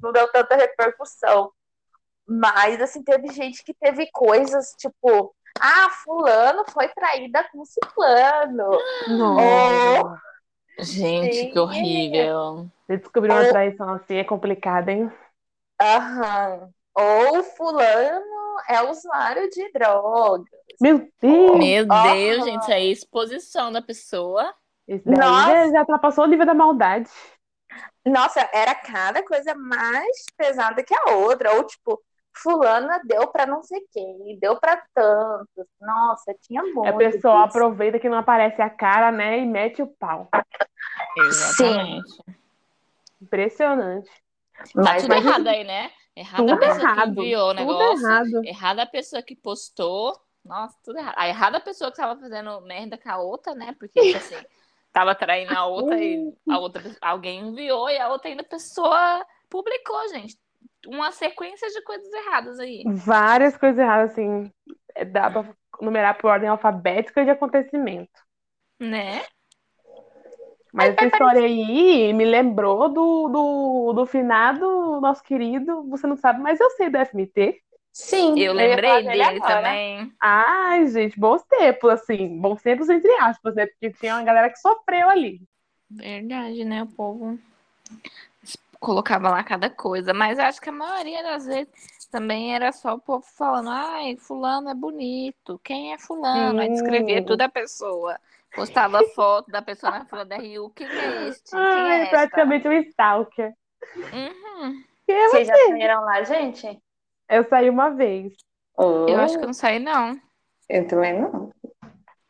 não 0.00 0.12
deu 0.12 0.30
tanta 0.30 0.54
repercussão. 0.56 1.50
Mas, 2.26 2.80
assim, 2.80 3.02
teve 3.02 3.28
gente 3.32 3.64
que 3.64 3.74
teve 3.74 4.08
coisas 4.12 4.72
tipo, 4.78 5.34
ah, 5.60 5.90
fulano 6.04 6.64
foi 6.70 6.88
traída 6.88 7.44
com 7.50 7.64
ciclano. 7.64 8.78
Nossa. 9.08 10.22
Gente, 10.78 11.34
Sim. 11.34 11.50
que 11.50 11.58
horrível. 11.58 12.70
Você 12.86 12.96
descobriu 12.96 13.34
uma 13.34 13.48
traição 13.48 13.90
assim 13.94 14.16
é 14.16 14.24
complicado, 14.24 14.88
hein? 14.88 15.12
Aham. 15.80 16.70
Ou 16.94 17.42
fulano 17.42 18.56
é 18.68 18.82
usuário 18.82 19.48
de 19.50 19.70
droga. 19.72 20.44
Meu 20.80 21.08
Deus! 21.20 21.58
Meu 21.58 21.86
Aham. 21.90 22.14
Deus, 22.14 22.44
gente, 22.44 22.62
isso 22.62 22.72
aí 22.72 22.88
é 22.88 22.92
exposição 22.92 23.72
da 23.72 23.80
pessoa. 23.82 24.52
Daí 24.88 25.00
Nossa. 25.16 25.70
já, 25.70 25.80
ultrapassou 25.80 26.24
o 26.24 26.26
nível 26.26 26.44
da 26.46 26.54
maldade. 26.54 27.08
Nossa, 28.04 28.48
era 28.52 28.74
cada 28.74 29.24
coisa 29.24 29.54
mais 29.54 30.24
pesada 30.36 30.82
que 30.82 30.94
a 30.94 31.12
outra. 31.12 31.54
Ou 31.54 31.64
tipo, 31.64 32.00
fulana 32.36 33.00
deu 33.04 33.28
pra 33.28 33.46
não 33.46 33.62
sei 33.62 33.80
quem, 33.92 34.38
deu 34.40 34.58
pra 34.58 34.82
tantos. 34.92 35.66
Nossa, 35.80 36.34
tinha 36.42 36.62
muito. 36.62 36.86
a 36.86 36.92
pessoa 36.94 37.44
disso. 37.46 37.58
aproveita 37.58 37.98
que 37.98 38.08
não 38.08 38.18
aparece 38.18 38.60
a 38.60 38.68
cara, 38.68 39.12
né? 39.12 39.38
E 39.38 39.46
mete 39.46 39.80
o 39.82 39.86
pau. 39.86 40.28
Exatamente. 41.18 42.22
Impressionante. 43.20 44.10
Tá 44.54 44.64
Mas, 44.74 45.02
tudo 45.02 45.14
errado 45.14 45.46
aí, 45.46 45.64
né? 45.64 45.90
Errada 46.14 46.42
a 46.42 46.46
Tudo 46.46 46.58
pessoa 46.58 46.78
que 46.78 46.84
errado. 46.84 47.10
enviou 47.22 47.50
o 47.50 47.54
Tudo 47.54 47.60
negócio. 47.78 48.06
errado. 48.06 48.44
Errada 48.44 48.82
a 48.82 48.86
pessoa 48.86 49.22
que 49.22 49.34
postou. 49.36 50.12
Nossa, 50.44 50.76
tudo 50.82 50.98
errado. 50.98 51.14
A 51.16 51.28
errada 51.28 51.60
pessoa 51.60 51.90
que 51.90 51.96
tava 51.96 52.20
fazendo 52.20 52.60
merda 52.62 52.98
com 52.98 53.10
a 53.10 53.18
outra, 53.18 53.54
né? 53.54 53.74
Porque, 53.78 54.00
tipo 54.00 54.16
assim, 54.16 54.36
tava 54.92 55.14
traindo 55.14 55.56
a 55.56 55.66
outra 55.66 56.02
e 56.02 56.32
a 56.48 56.58
outra, 56.58 56.82
alguém 57.00 57.40
enviou 57.40 57.88
e 57.88 57.98
a 57.98 58.08
outra 58.08 58.28
ainda 58.28 58.42
pessoa 58.42 59.24
publicou, 59.48 60.08
gente. 60.08 60.36
Uma 60.86 61.12
sequência 61.12 61.68
de 61.68 61.80
coisas 61.82 62.12
erradas 62.12 62.58
aí. 62.58 62.82
Várias 62.86 63.56
coisas 63.56 63.78
erradas, 63.78 64.12
assim. 64.12 64.52
É, 64.94 65.04
Dá 65.04 65.30
pra 65.30 65.48
numerar 65.80 66.18
por 66.18 66.28
ordem 66.28 66.48
alfabética 66.48 67.24
de 67.24 67.30
acontecimento. 67.30 68.20
Né? 68.80 69.22
Mas 70.72 70.94
essa 70.96 71.04
história 71.04 71.42
aí 71.42 72.12
me 72.14 72.24
lembrou 72.24 72.88
do, 72.88 73.28
do, 73.28 73.92
do 73.92 74.06
finado 74.06 75.00
nosso 75.00 75.22
querido, 75.22 75.86
você 75.88 76.06
não 76.06 76.16
sabe, 76.16 76.40
mas 76.40 76.58
eu 76.58 76.70
sei 76.70 76.88
do 76.88 76.98
FMT. 76.98 77.62
Sim, 77.92 78.38
Eu 78.38 78.52
lembrei 78.52 79.04
falar 79.04 79.12
dele 79.12 79.40
também. 79.40 80.12
Ai, 80.20 80.86
gente, 80.88 81.18
bons 81.18 81.42
tempos, 81.44 81.90
assim, 81.90 82.40
bons 82.40 82.62
tempos 82.62 82.88
entre 82.88 83.12
aspas, 83.20 83.54
né? 83.54 83.66
Porque 83.66 83.90
tinha 83.90 84.14
uma 84.14 84.24
galera 84.24 84.50
que 84.50 84.58
sofreu 84.58 85.08
ali. 85.08 85.42
Verdade, 85.90 86.64
né? 86.64 86.82
O 86.82 86.86
povo 86.86 87.38
colocava 88.82 89.30
lá 89.30 89.44
cada 89.44 89.70
coisa. 89.70 90.12
Mas 90.12 90.38
acho 90.38 90.60
que 90.60 90.68
a 90.68 90.72
maioria 90.72 91.22
das 91.22 91.46
vezes 91.46 92.08
também 92.10 92.54
era 92.54 92.72
só 92.72 92.94
o 92.94 93.00
povo 93.00 93.24
falando: 93.24 93.70
ai, 93.70 94.16
fulano 94.16 94.68
é 94.68 94.74
bonito. 94.74 95.60
Quem 95.62 95.94
é 95.94 95.98
fulano? 95.98 96.60
Aí 96.60 96.68
descrevia 96.68 97.24
tudo 97.24 97.42
a 97.42 97.48
pessoa. 97.48 98.18
Postava 98.54 99.00
foto 99.14 99.50
da 99.50 99.62
pessoa 99.62 99.92
na 99.92 100.04
fila 100.04 100.24
da 100.24 100.36
Rio. 100.36 100.70
Quem 100.70 100.86
é 100.86 101.28
este? 101.28 101.50
Quem 101.50 101.60
Ai, 101.60 102.00
é 102.00 102.02
esta? 102.02 102.10
praticamente 102.10 102.68
um 102.68 102.72
stalker. 102.72 103.54
Uhum. 103.96 104.84
Quem 105.06 105.16
é 105.16 105.28
Vocês 105.28 105.48
já 105.48 105.54
saíram 105.54 106.02
lá, 106.02 106.22
gente? 106.24 106.82
Eu 107.32 107.44
saí 107.44 107.70
uma 107.70 107.88
vez. 107.88 108.34
Eu 108.78 109.18
acho 109.18 109.38
que 109.38 109.42
eu 109.42 109.46
não 109.46 109.54
saí, 109.54 109.78
não. 109.78 110.20
Eu 110.68 110.86
também 110.86 111.18
não. 111.18 111.50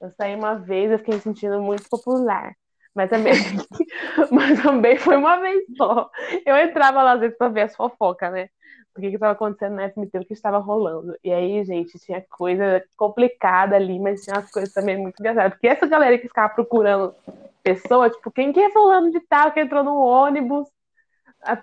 Eu 0.01 0.11
saí 0.17 0.35
uma 0.37 0.55
vez, 0.55 0.93
eu 0.93 0.99
fiquei 0.99 1.15
me 1.15 1.21
sentindo 1.21 1.61
muito 1.61 1.89
popular. 1.89 2.55
Mas 2.95 3.11
também, 3.11 3.33
mas 4.31 4.63
também 4.63 4.97
foi 4.97 5.17
uma 5.17 5.41
vez 5.41 5.65
só. 5.77 6.09
Eu 6.47 6.57
entrava 6.57 7.03
lá 7.03 7.13
às 7.13 7.21
vezes 7.21 7.37
pra 7.37 7.49
ver 7.49 7.63
as 7.63 7.75
fofocas, 7.75 8.33
né? 8.33 8.49
O 8.95 9.01
que 9.01 9.09
que 9.09 9.15
estava 9.15 9.33
acontecendo 9.33 9.75
na 9.75 9.89
FMT, 9.89 10.19
o 10.19 10.25
que 10.25 10.35
estava 10.35 10.59
rolando. 10.59 11.17
E 11.25 11.33
aí, 11.33 11.65
gente, 11.65 11.99
tinha 11.99 12.25
coisa 12.31 12.85
complicada 12.97 13.75
ali, 13.75 13.99
mas 13.99 14.23
tinha 14.23 14.37
umas 14.37 14.51
coisas 14.53 14.73
também 14.73 14.97
muito 14.97 15.19
engraçadas. 15.19 15.55
Porque 15.55 15.67
essa 15.67 15.87
galera 15.87 16.17
que 16.17 16.29
ficava 16.29 16.53
procurando 16.55 17.13
pessoa, 17.63 18.09
tipo, 18.09 18.31
quem 18.31 18.53
que 18.53 18.61
é 18.61 18.71
fulano 18.71 19.11
de 19.11 19.19
tal 19.21 19.51
que 19.51 19.61
entrou 19.61 19.83
no 19.83 19.97
ônibus 19.97 20.69
a, 21.43 21.59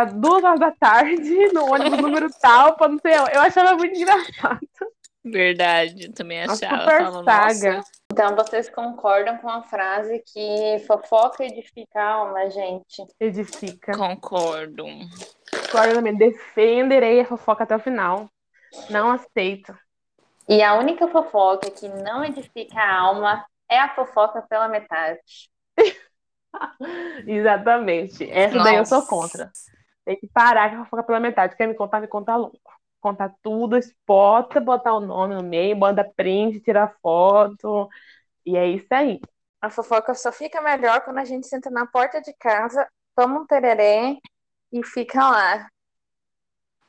a 0.00 0.04
duas 0.06 0.42
horas 0.44 0.60
da 0.60 0.70
tarde, 0.72 1.52
no 1.52 1.72
ônibus 1.72 1.98
número 2.00 2.28
tal, 2.40 2.76
pra 2.76 2.88
não 2.88 2.98
sei. 2.98 3.12
Eu 3.14 3.40
achava 3.40 3.76
muito 3.76 3.96
engraçado. 3.98 4.60
Verdade, 5.24 6.12
também 6.12 6.44
Uma 6.44 6.52
achava. 6.52 6.82
super 6.82 6.98
Falando, 7.02 7.24
saga. 7.24 7.76
nossa, 7.76 7.90
Então 8.12 8.36
vocês 8.36 8.68
concordam 8.68 9.38
com 9.38 9.48
a 9.48 9.62
frase 9.62 10.22
que 10.32 10.78
fofoca 10.86 11.44
edifica 11.44 11.98
a 12.00 12.10
alma, 12.14 12.50
gente? 12.50 13.02
Edifica. 13.18 13.92
concordo. 13.96 14.84
Concordo 15.50 15.94
também. 15.94 16.16
Defenderei 16.16 17.20
a 17.20 17.24
fofoca 17.24 17.64
até 17.64 17.74
o 17.74 17.80
final. 17.80 18.28
Não 18.90 19.10
aceito. 19.10 19.74
E 20.48 20.62
a 20.62 20.74
única 20.74 21.08
fofoca 21.08 21.70
que 21.70 21.88
não 21.88 22.22
edifica 22.22 22.78
a 22.78 23.00
alma 23.00 23.44
é 23.70 23.78
a 23.78 23.94
fofoca 23.94 24.42
pela 24.42 24.68
metade. 24.68 25.20
Exatamente. 27.26 28.28
Essa 28.30 28.58
daí 28.62 28.76
eu 28.76 28.86
sou 28.86 29.06
contra. 29.06 29.50
Tem 30.04 30.16
que 30.16 30.26
parar 30.28 30.72
a 30.72 30.84
fofoca 30.84 31.02
pela 31.02 31.20
metade. 31.20 31.56
Quer 31.56 31.66
me 31.66 31.74
contar, 31.74 32.00
me 32.00 32.08
conta 32.08 32.36
louco. 32.36 32.58
Contar 33.00 33.34
tudo, 33.42 33.76
exporta, 33.76 34.60
botar 34.60 34.94
o 34.94 35.00
nome 35.00 35.34
no 35.34 35.42
meio, 35.42 35.76
manda 35.76 36.04
print, 36.16 36.60
tira 36.60 36.88
foto. 37.02 37.88
E 38.44 38.56
é 38.56 38.66
isso 38.66 38.86
aí. 38.90 39.20
A 39.60 39.70
fofoca 39.70 40.14
só 40.14 40.30
fica 40.30 40.60
melhor 40.60 41.02
quando 41.02 41.18
a 41.18 41.24
gente 41.24 41.46
senta 41.46 41.70
na 41.70 41.86
porta 41.86 42.20
de 42.20 42.34
casa, 42.34 42.86
toma 43.14 43.40
um 43.40 43.46
tereré 43.46 44.16
e 44.72 44.84
fica 44.84 45.18
lá 45.18 45.68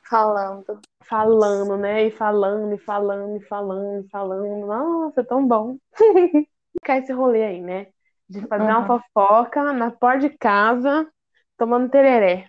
falando. 0.08 0.80
Falando, 1.02 1.76
né? 1.76 2.06
E 2.06 2.10
falando, 2.10 2.74
e 2.74 2.78
falando, 2.78 3.36
e 3.36 3.40
falando, 3.46 4.04
e 4.04 4.08
falando. 4.08 4.66
Nossa, 4.66 5.24
tão 5.24 5.46
bom. 5.46 5.78
Ficar 6.72 6.98
esse 6.98 7.12
rolê 7.12 7.44
aí, 7.44 7.60
né? 7.60 7.86
De 8.28 8.46
fazer 8.46 8.64
uhum. 8.64 8.78
uma 8.78 8.86
fofoca 8.86 9.72
na 9.72 9.90
porta 9.90 10.28
de 10.28 10.30
casa, 10.36 11.08
tomando 11.56 11.90
tereré. 11.90 12.48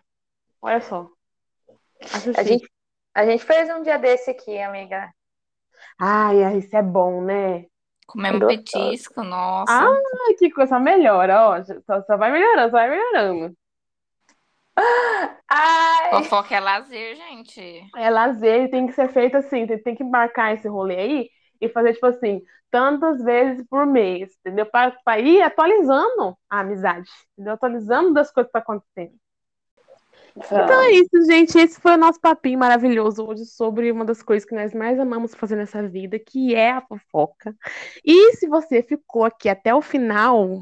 Olha 0.61 0.81
só. 0.81 1.07
A 2.35 2.43
gente, 2.43 2.69
a 3.13 3.25
gente 3.25 3.43
fez 3.43 3.69
um 3.69 3.83
dia 3.83 3.97
desse 3.97 4.31
aqui, 4.31 4.59
amiga. 4.59 5.11
Ai, 5.99 6.57
isso 6.57 6.75
é 6.75 6.81
bom, 6.81 7.21
né? 7.21 7.65
Comemos 8.07 8.41
um 8.41 8.47
petisco, 8.47 9.23
nossa. 9.23 9.71
Ah, 9.71 10.33
que 10.37 10.49
coisa 10.49 10.79
melhora, 10.79 11.49
ó. 11.49 11.63
Só, 11.63 12.01
só 12.03 12.17
vai 12.17 12.31
melhorando, 12.31 12.71
só 12.71 12.77
vai 12.77 12.89
melhorando. 12.89 13.55
Ai. 15.49 16.11
Fofoca 16.11 16.55
é 16.55 16.59
lazer, 16.59 17.15
gente. 17.15 17.89
É 17.95 18.09
lazer, 18.09 18.69
tem 18.69 18.87
que 18.87 18.93
ser 18.93 19.09
feito 19.09 19.37
assim, 19.37 19.65
tem, 19.65 19.77
tem 19.81 19.95
que 19.95 20.03
marcar 20.03 20.53
esse 20.53 20.67
rolê 20.67 20.95
aí 20.95 21.29
e 21.59 21.69
fazer, 21.69 21.93
tipo 21.93 22.05
assim, 22.05 22.41
tantas 22.69 23.23
vezes 23.23 23.65
por 23.69 23.85
mês, 23.85 24.35
entendeu? 24.39 24.65
Para 24.65 25.19
ir 25.19 25.41
atualizando 25.41 26.37
a 26.49 26.59
amizade, 26.59 27.09
entendeu? 27.33 27.53
Atualizando 27.53 28.13
das 28.13 28.31
coisas 28.31 28.51
que 28.51 28.57
estão 28.57 28.61
tá 28.61 28.73
acontecendo. 28.73 29.17
Então 30.37 30.81
é 30.83 30.91
isso, 30.91 31.25
gente. 31.25 31.57
Esse 31.57 31.81
foi 31.81 31.93
o 31.93 31.97
nosso 31.97 32.19
papinho 32.21 32.59
maravilhoso 32.59 33.25
hoje 33.25 33.45
sobre 33.45 33.91
uma 33.91 34.05
das 34.05 34.21
coisas 34.21 34.47
que 34.47 34.53
nós 34.53 34.73
mais 34.73 34.99
amamos 34.99 35.33
fazer 35.33 35.55
nessa 35.55 35.87
vida, 35.87 36.19
que 36.19 36.53
é 36.53 36.71
a 36.71 36.81
fofoca. 36.81 37.55
E 38.05 38.33
se 38.33 38.47
você 38.47 38.83
ficou 38.83 39.25
aqui 39.25 39.49
até 39.49 39.73
o 39.73 39.81
final, 39.81 40.61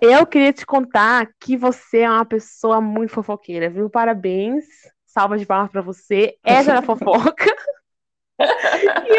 eu 0.00 0.26
queria 0.26 0.52
te 0.52 0.66
contar 0.66 1.28
que 1.38 1.56
você 1.56 2.00
é 2.00 2.10
uma 2.10 2.24
pessoa 2.24 2.80
muito 2.80 3.12
fofoqueira, 3.12 3.70
viu? 3.70 3.88
Parabéns. 3.88 4.64
Salva 5.06 5.38
de 5.38 5.46
palmas 5.46 5.70
para 5.70 5.82
você. 5.82 6.36
Essa 6.42 6.72
era 6.72 6.82
fofoca. 6.82 7.54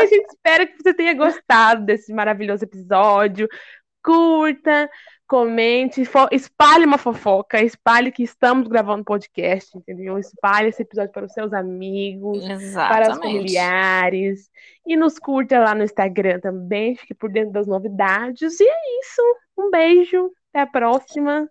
a 0.04 0.08
gente 0.08 0.26
espera 0.28 0.68
que 0.68 0.82
você 0.82 0.94
tenha 0.94 1.14
gostado 1.14 1.86
desse 1.86 2.14
maravilhoso 2.14 2.64
episódio. 2.64 3.48
Curta, 4.04 4.90
comente, 5.28 6.04
espalhe 6.32 6.86
uma 6.86 6.98
fofoca, 6.98 7.62
espalhe 7.62 8.12
que 8.12 8.22
estamos 8.22 8.68
gravando 8.68 9.04
podcast, 9.04 9.76
entendeu? 9.78 10.18
Espalhe 10.18 10.70
esse 10.70 10.82
episódio 10.82 11.12
para 11.12 11.26
os 11.26 11.34
seus 11.34 11.54
amigos, 11.54 12.44
Exatamente. 12.48 12.94
para 12.94 13.12
os 13.14 13.18
familiares. 13.18 14.50
E 14.86 14.96
nos 14.96 15.18
curta 15.18 15.58
lá 15.60 15.74
no 15.74 15.84
Instagram 15.84 16.40
também, 16.40 16.96
fique 16.96 17.14
por 17.14 17.32
dentro 17.32 17.52
das 17.52 17.66
novidades. 17.66 18.60
E 18.60 18.64
é 18.64 19.00
isso. 19.00 19.22
Um 19.58 19.72
beijo, 19.72 20.32
até 20.50 20.62
a 20.62 20.68
próxima. 20.68 21.50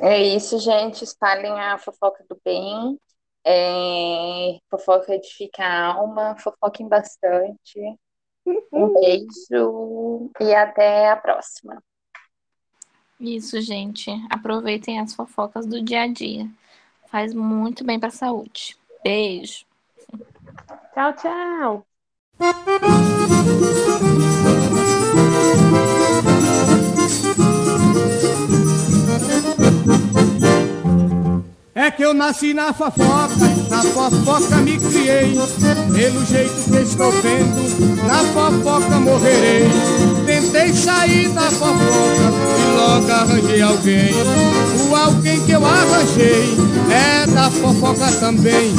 É 0.00 0.22
isso, 0.22 0.58
gente. 0.58 1.02
Espalhem 1.02 1.52
a 1.52 1.78
fofoca 1.78 2.24
do 2.28 2.38
bem. 2.44 2.98
É... 3.44 4.58
Fofoca 4.70 5.14
edifica 5.14 5.64
a 5.64 5.94
alma, 5.94 6.36
fofoquem 6.38 6.88
bastante. 6.88 7.80
Um 8.72 8.92
beijo 8.92 10.30
e 10.40 10.54
até 10.54 11.10
a 11.10 11.16
próxima. 11.16 11.82
Isso, 13.18 13.60
gente. 13.60 14.10
Aproveitem 14.30 15.00
as 15.00 15.14
fofocas 15.14 15.66
do 15.66 15.82
dia 15.82 16.02
a 16.02 16.06
dia. 16.06 16.48
Faz 17.06 17.32
muito 17.32 17.84
bem 17.84 17.98
para 17.98 18.08
a 18.08 18.12
saúde. 18.12 18.76
Beijo. 19.02 19.64
Tchau, 20.92 21.12
tchau. 21.14 21.86
É 31.76 31.90
que 31.90 32.04
eu 32.04 32.14
nasci 32.14 32.54
na 32.54 32.72
fofoca, 32.72 33.34
na 33.68 33.82
fofoca 33.82 34.56
me 34.58 34.78
criei. 34.78 35.36
Pelo 35.92 36.24
jeito 36.24 36.70
que 36.70 36.76
estou 36.76 37.10
vendo, 37.10 38.06
na 38.06 38.18
fofoca 38.32 39.00
morrerei. 39.00 39.68
Tentei 40.24 40.72
sair 40.72 41.30
da 41.30 41.50
fofoca 41.50 42.32
e 42.60 42.76
logo 42.76 43.10
arranjei 43.10 43.60
alguém. 43.60 44.14
O 44.88 44.94
alguém 44.94 45.44
que 45.44 45.50
eu 45.50 45.66
arranjei 45.66 46.56
é 46.92 47.26
da 47.26 47.50
fofoca 47.50 48.12
também. 48.20 48.72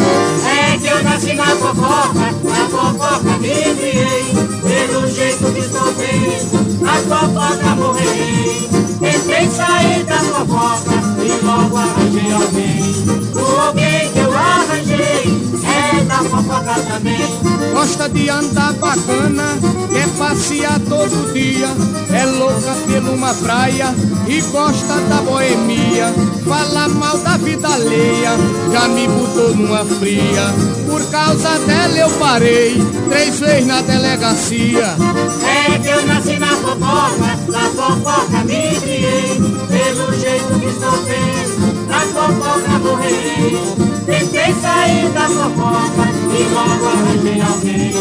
É 0.57 0.77
que 0.77 0.87
eu 0.87 1.03
nasci 1.03 1.33
na 1.33 1.47
fofoca, 1.47 2.31
na 2.45 2.69
fofoca 2.69 3.37
me 3.39 3.75
criei. 3.75 4.54
Pelo 4.75 5.07
jeito 5.07 5.53
que 5.53 5.59
estou 5.59 5.93
vendo, 5.93 6.81
na 6.81 6.95
fofoca 6.95 7.75
morrerei. 7.77 8.69
Tentei 8.99 9.49
sair 9.49 10.03
da 10.03 10.17
fofoca 10.17 10.91
e 11.23 11.45
logo 11.45 11.77
arranjei 11.77 12.33
alguém. 12.33 13.05
O 13.33 13.61
alguém 13.61 14.11
que 14.11 14.19
eu 14.19 14.33
arranjei 14.33 15.23
é 15.63 16.03
da 16.03 16.17
fofoca 16.17 16.73
também. 16.89 17.71
Gosta 17.71 18.09
de 18.09 18.29
andar 18.29 18.73
bacana, 18.73 19.57
quer 19.93 20.09
passear 20.17 20.79
todo 20.81 21.33
dia. 21.33 21.69
É 22.11 22.25
louca 22.45 22.75
pela 22.85 23.11
uma 23.11 23.33
praia 23.33 23.93
e 24.27 24.41
gosta 24.41 24.95
da 25.09 25.21
boemia. 25.21 26.13
Fala 26.45 26.87
mal 26.89 27.17
da 27.19 27.37
vida 27.37 27.67
alheia, 27.67 28.31
já 28.71 28.87
me 28.87 29.07
botou 29.07 29.55
numa 29.55 29.83
fria. 29.85 30.53
Por 30.85 31.03
causa 31.09 31.57
dela 31.59 31.97
eu 31.97 32.09
parei, 32.11 32.75
três 33.09 33.39
vezes 33.39 33.65
na 33.65 33.81
delegacia. 33.81 34.95
É 35.43 35.79
que 35.79 35.87
eu 35.87 36.05
nasci 36.05 36.37
na 36.37 36.55
fofoca, 36.55 37.39
na 37.47 37.69
fofoca 37.69 38.43
me 38.43 38.79
criei. 38.79 39.41
Pelo 39.67 40.13
jeito 40.13 40.59
que 40.59 40.67
estou 40.67 40.91
vendo, 41.03 41.54
fofoca 42.15 42.79
morrerei. 42.79 43.59
Tentei 44.05 44.53
sair 44.61 45.09
da 45.09 45.27
fofoca 45.27 46.07
e 46.31 46.53
logo 46.53 46.85
arranjei 46.87 47.41
alguém. 47.41 47.93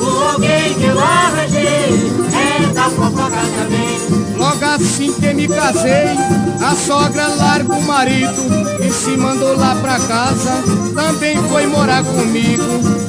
O 0.00 0.32
alguém 0.32 0.74
que 0.74 0.84
eu 0.84 0.98
arranjei 0.98 2.12
é 2.32 2.72
da 2.72 2.84
fofoca 2.84 3.40
também. 3.58 3.98
Logo 4.36 4.64
assim 4.64 5.12
que 5.12 5.34
me 5.34 5.48
casei, 5.48 6.16
a 6.60 6.74
sogra 6.74 7.28
larga 7.28 7.74
o 7.74 7.82
marido 7.82 8.68
e 8.80 8.90
se 8.90 9.16
mandou 9.16 9.56
lá 9.56 9.74
pra 9.76 9.98
casa. 9.98 10.62
Também 10.94 11.36
foi 11.48 11.66
morar 11.66 12.02
comigo. 12.04 12.62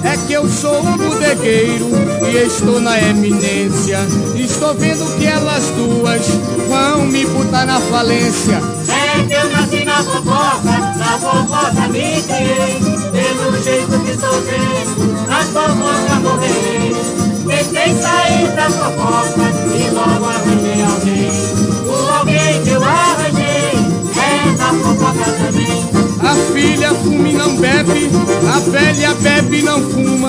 É 0.04 0.17
que 0.26 0.34
eu 0.34 0.50
sou 0.50 0.82
um 0.82 0.98
bodegueiro 0.98 1.88
e 2.32 2.38
estou 2.48 2.80
na 2.82 3.00
eminência. 3.00 4.00
Estou 4.36 4.74
vendo 4.74 5.06
que 5.17 5.26
elas 5.26 5.65
duas 5.69 6.26
vão 6.67 7.06
me 7.06 7.26
botar 7.26 7.65
na 7.65 7.80
falência. 7.80 8.62
É 8.88 9.24
que 9.24 9.34
eu 9.34 9.50
nasci 9.50 9.86
na 10.00 10.06
fofoca, 10.06 10.78
na 10.96 11.18
fofoca 11.18 11.88
me 11.90 12.22
criei. 12.24 12.80
Pelo 13.12 13.62
jeito 13.62 14.00
que 14.00 14.14
sou 14.18 14.42
vendo, 14.42 15.28
na 15.28 15.44
fofoca 15.44 16.20
morrerei. 16.22 16.96
Tentei 17.46 17.96
sair 18.02 18.48
da 18.56 18.70
fofoca 18.70 19.52
e 19.76 19.90
logo 19.90 20.26
arranjei 20.26 20.82
alguém. 20.84 21.30
O 21.86 22.14
alguém 22.18 22.64
que 22.64 22.70
eu 22.70 22.84
arranjei 22.84 23.74
é 24.16 24.58
da 24.58 24.68
fofoca 24.68 25.32
também. 25.32 25.90
A 26.22 26.54
filha 26.54 26.94
fuma 26.94 27.28
e 27.28 27.34
não 27.34 27.56
bebe, 27.58 28.10
a 28.54 28.60
velha 28.60 29.14
bebe 29.16 29.60
e 29.60 29.64
não 29.64 29.82
fuma. 29.82 30.29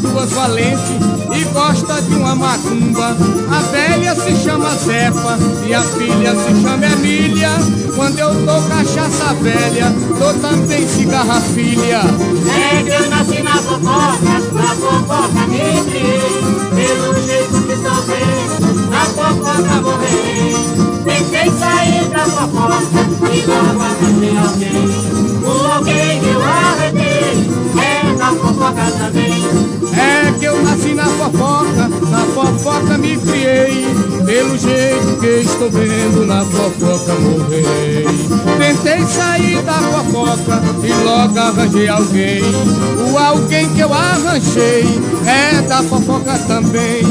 Duas 0.00 0.30
valentes 0.30 1.18
e 1.34 1.44
gosta 1.52 2.00
de 2.02 2.14
uma 2.14 2.34
macumba. 2.34 3.16
A 3.50 3.60
velha 3.70 4.14
se 4.14 4.36
chama 4.36 4.70
Zefa 4.76 5.38
e 5.66 5.74
a 5.74 5.82
filha 5.82 6.34
se 6.34 6.62
chama 6.62 6.86
Emília. 6.86 7.50
Quando 7.94 8.18
eu 8.18 8.32
dou 8.34 8.62
cachaça 8.62 9.34
velha, 9.34 9.92
dou 10.18 10.34
também 10.34 10.86
cigarra 10.86 11.40
filha. 11.40 12.00
É 12.00 12.82
que 12.82 12.90
eu 12.90 13.10
nasci 13.10 13.42
na 13.42 13.56
fofoca, 13.56 14.38
na 14.52 14.74
fofoca 14.74 15.46
me 15.48 15.90
criei. 15.90 16.58
Pelo 16.74 17.14
jeito 17.26 17.62
que 17.62 17.76
sou 17.76 18.02
vendo, 18.06 18.90
na 18.90 19.04
fofoca 19.04 19.82
morrerei. 19.82 20.54
Tentei 21.04 21.50
sair 21.58 22.08
da 22.08 22.24
fofoca 22.24 23.34
e 23.34 23.46
logo 23.46 23.82
arranjei 23.82 24.38
alguém. 24.38 25.18
O 25.42 25.72
alguém 25.72 26.20
que 26.20 26.28
eu 26.28 26.42
arranjei 26.42 27.50
é 27.82 27.97
da 28.18 28.32
fofoca 28.32 28.90
também. 28.98 29.32
É 29.96 30.32
que 30.38 30.44
eu 30.44 30.62
nasci 30.62 30.94
na 30.94 31.04
fofoca, 31.04 31.88
na 32.10 32.26
fofoca 32.34 32.98
me 32.98 33.16
criei. 33.16 33.86
Pelo 34.26 34.58
jeito 34.58 35.20
que 35.20 35.26
estou 35.26 35.70
vendo, 35.70 36.26
na 36.26 36.44
fofoca 36.44 37.14
morrei. 37.14 38.04
Tentei 38.58 39.06
sair 39.06 39.62
da 39.62 39.74
fofoca 39.74 40.60
e 40.82 40.92
logo 41.04 41.38
arranjei 41.38 41.88
alguém. 41.88 42.42
O 43.10 43.16
alguém 43.16 43.68
que 43.70 43.80
eu 43.80 43.94
arranjei 43.94 44.84
é 45.24 45.62
da 45.62 45.82
fofoca 45.84 46.38
também. 46.46 47.02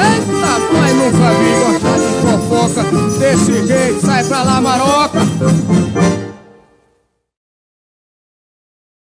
Eita, 0.00 0.60
pai, 0.72 0.92
nunca 0.92 1.30
vi 1.38 1.50
gostar 1.64 1.98
de 1.98 2.10
fofoca 2.22 2.82
desse 3.18 3.66
jeito. 3.66 4.00
Sai 4.06 4.24
pra 4.24 4.42
lá, 4.42 4.60
maroca. 4.60 5.20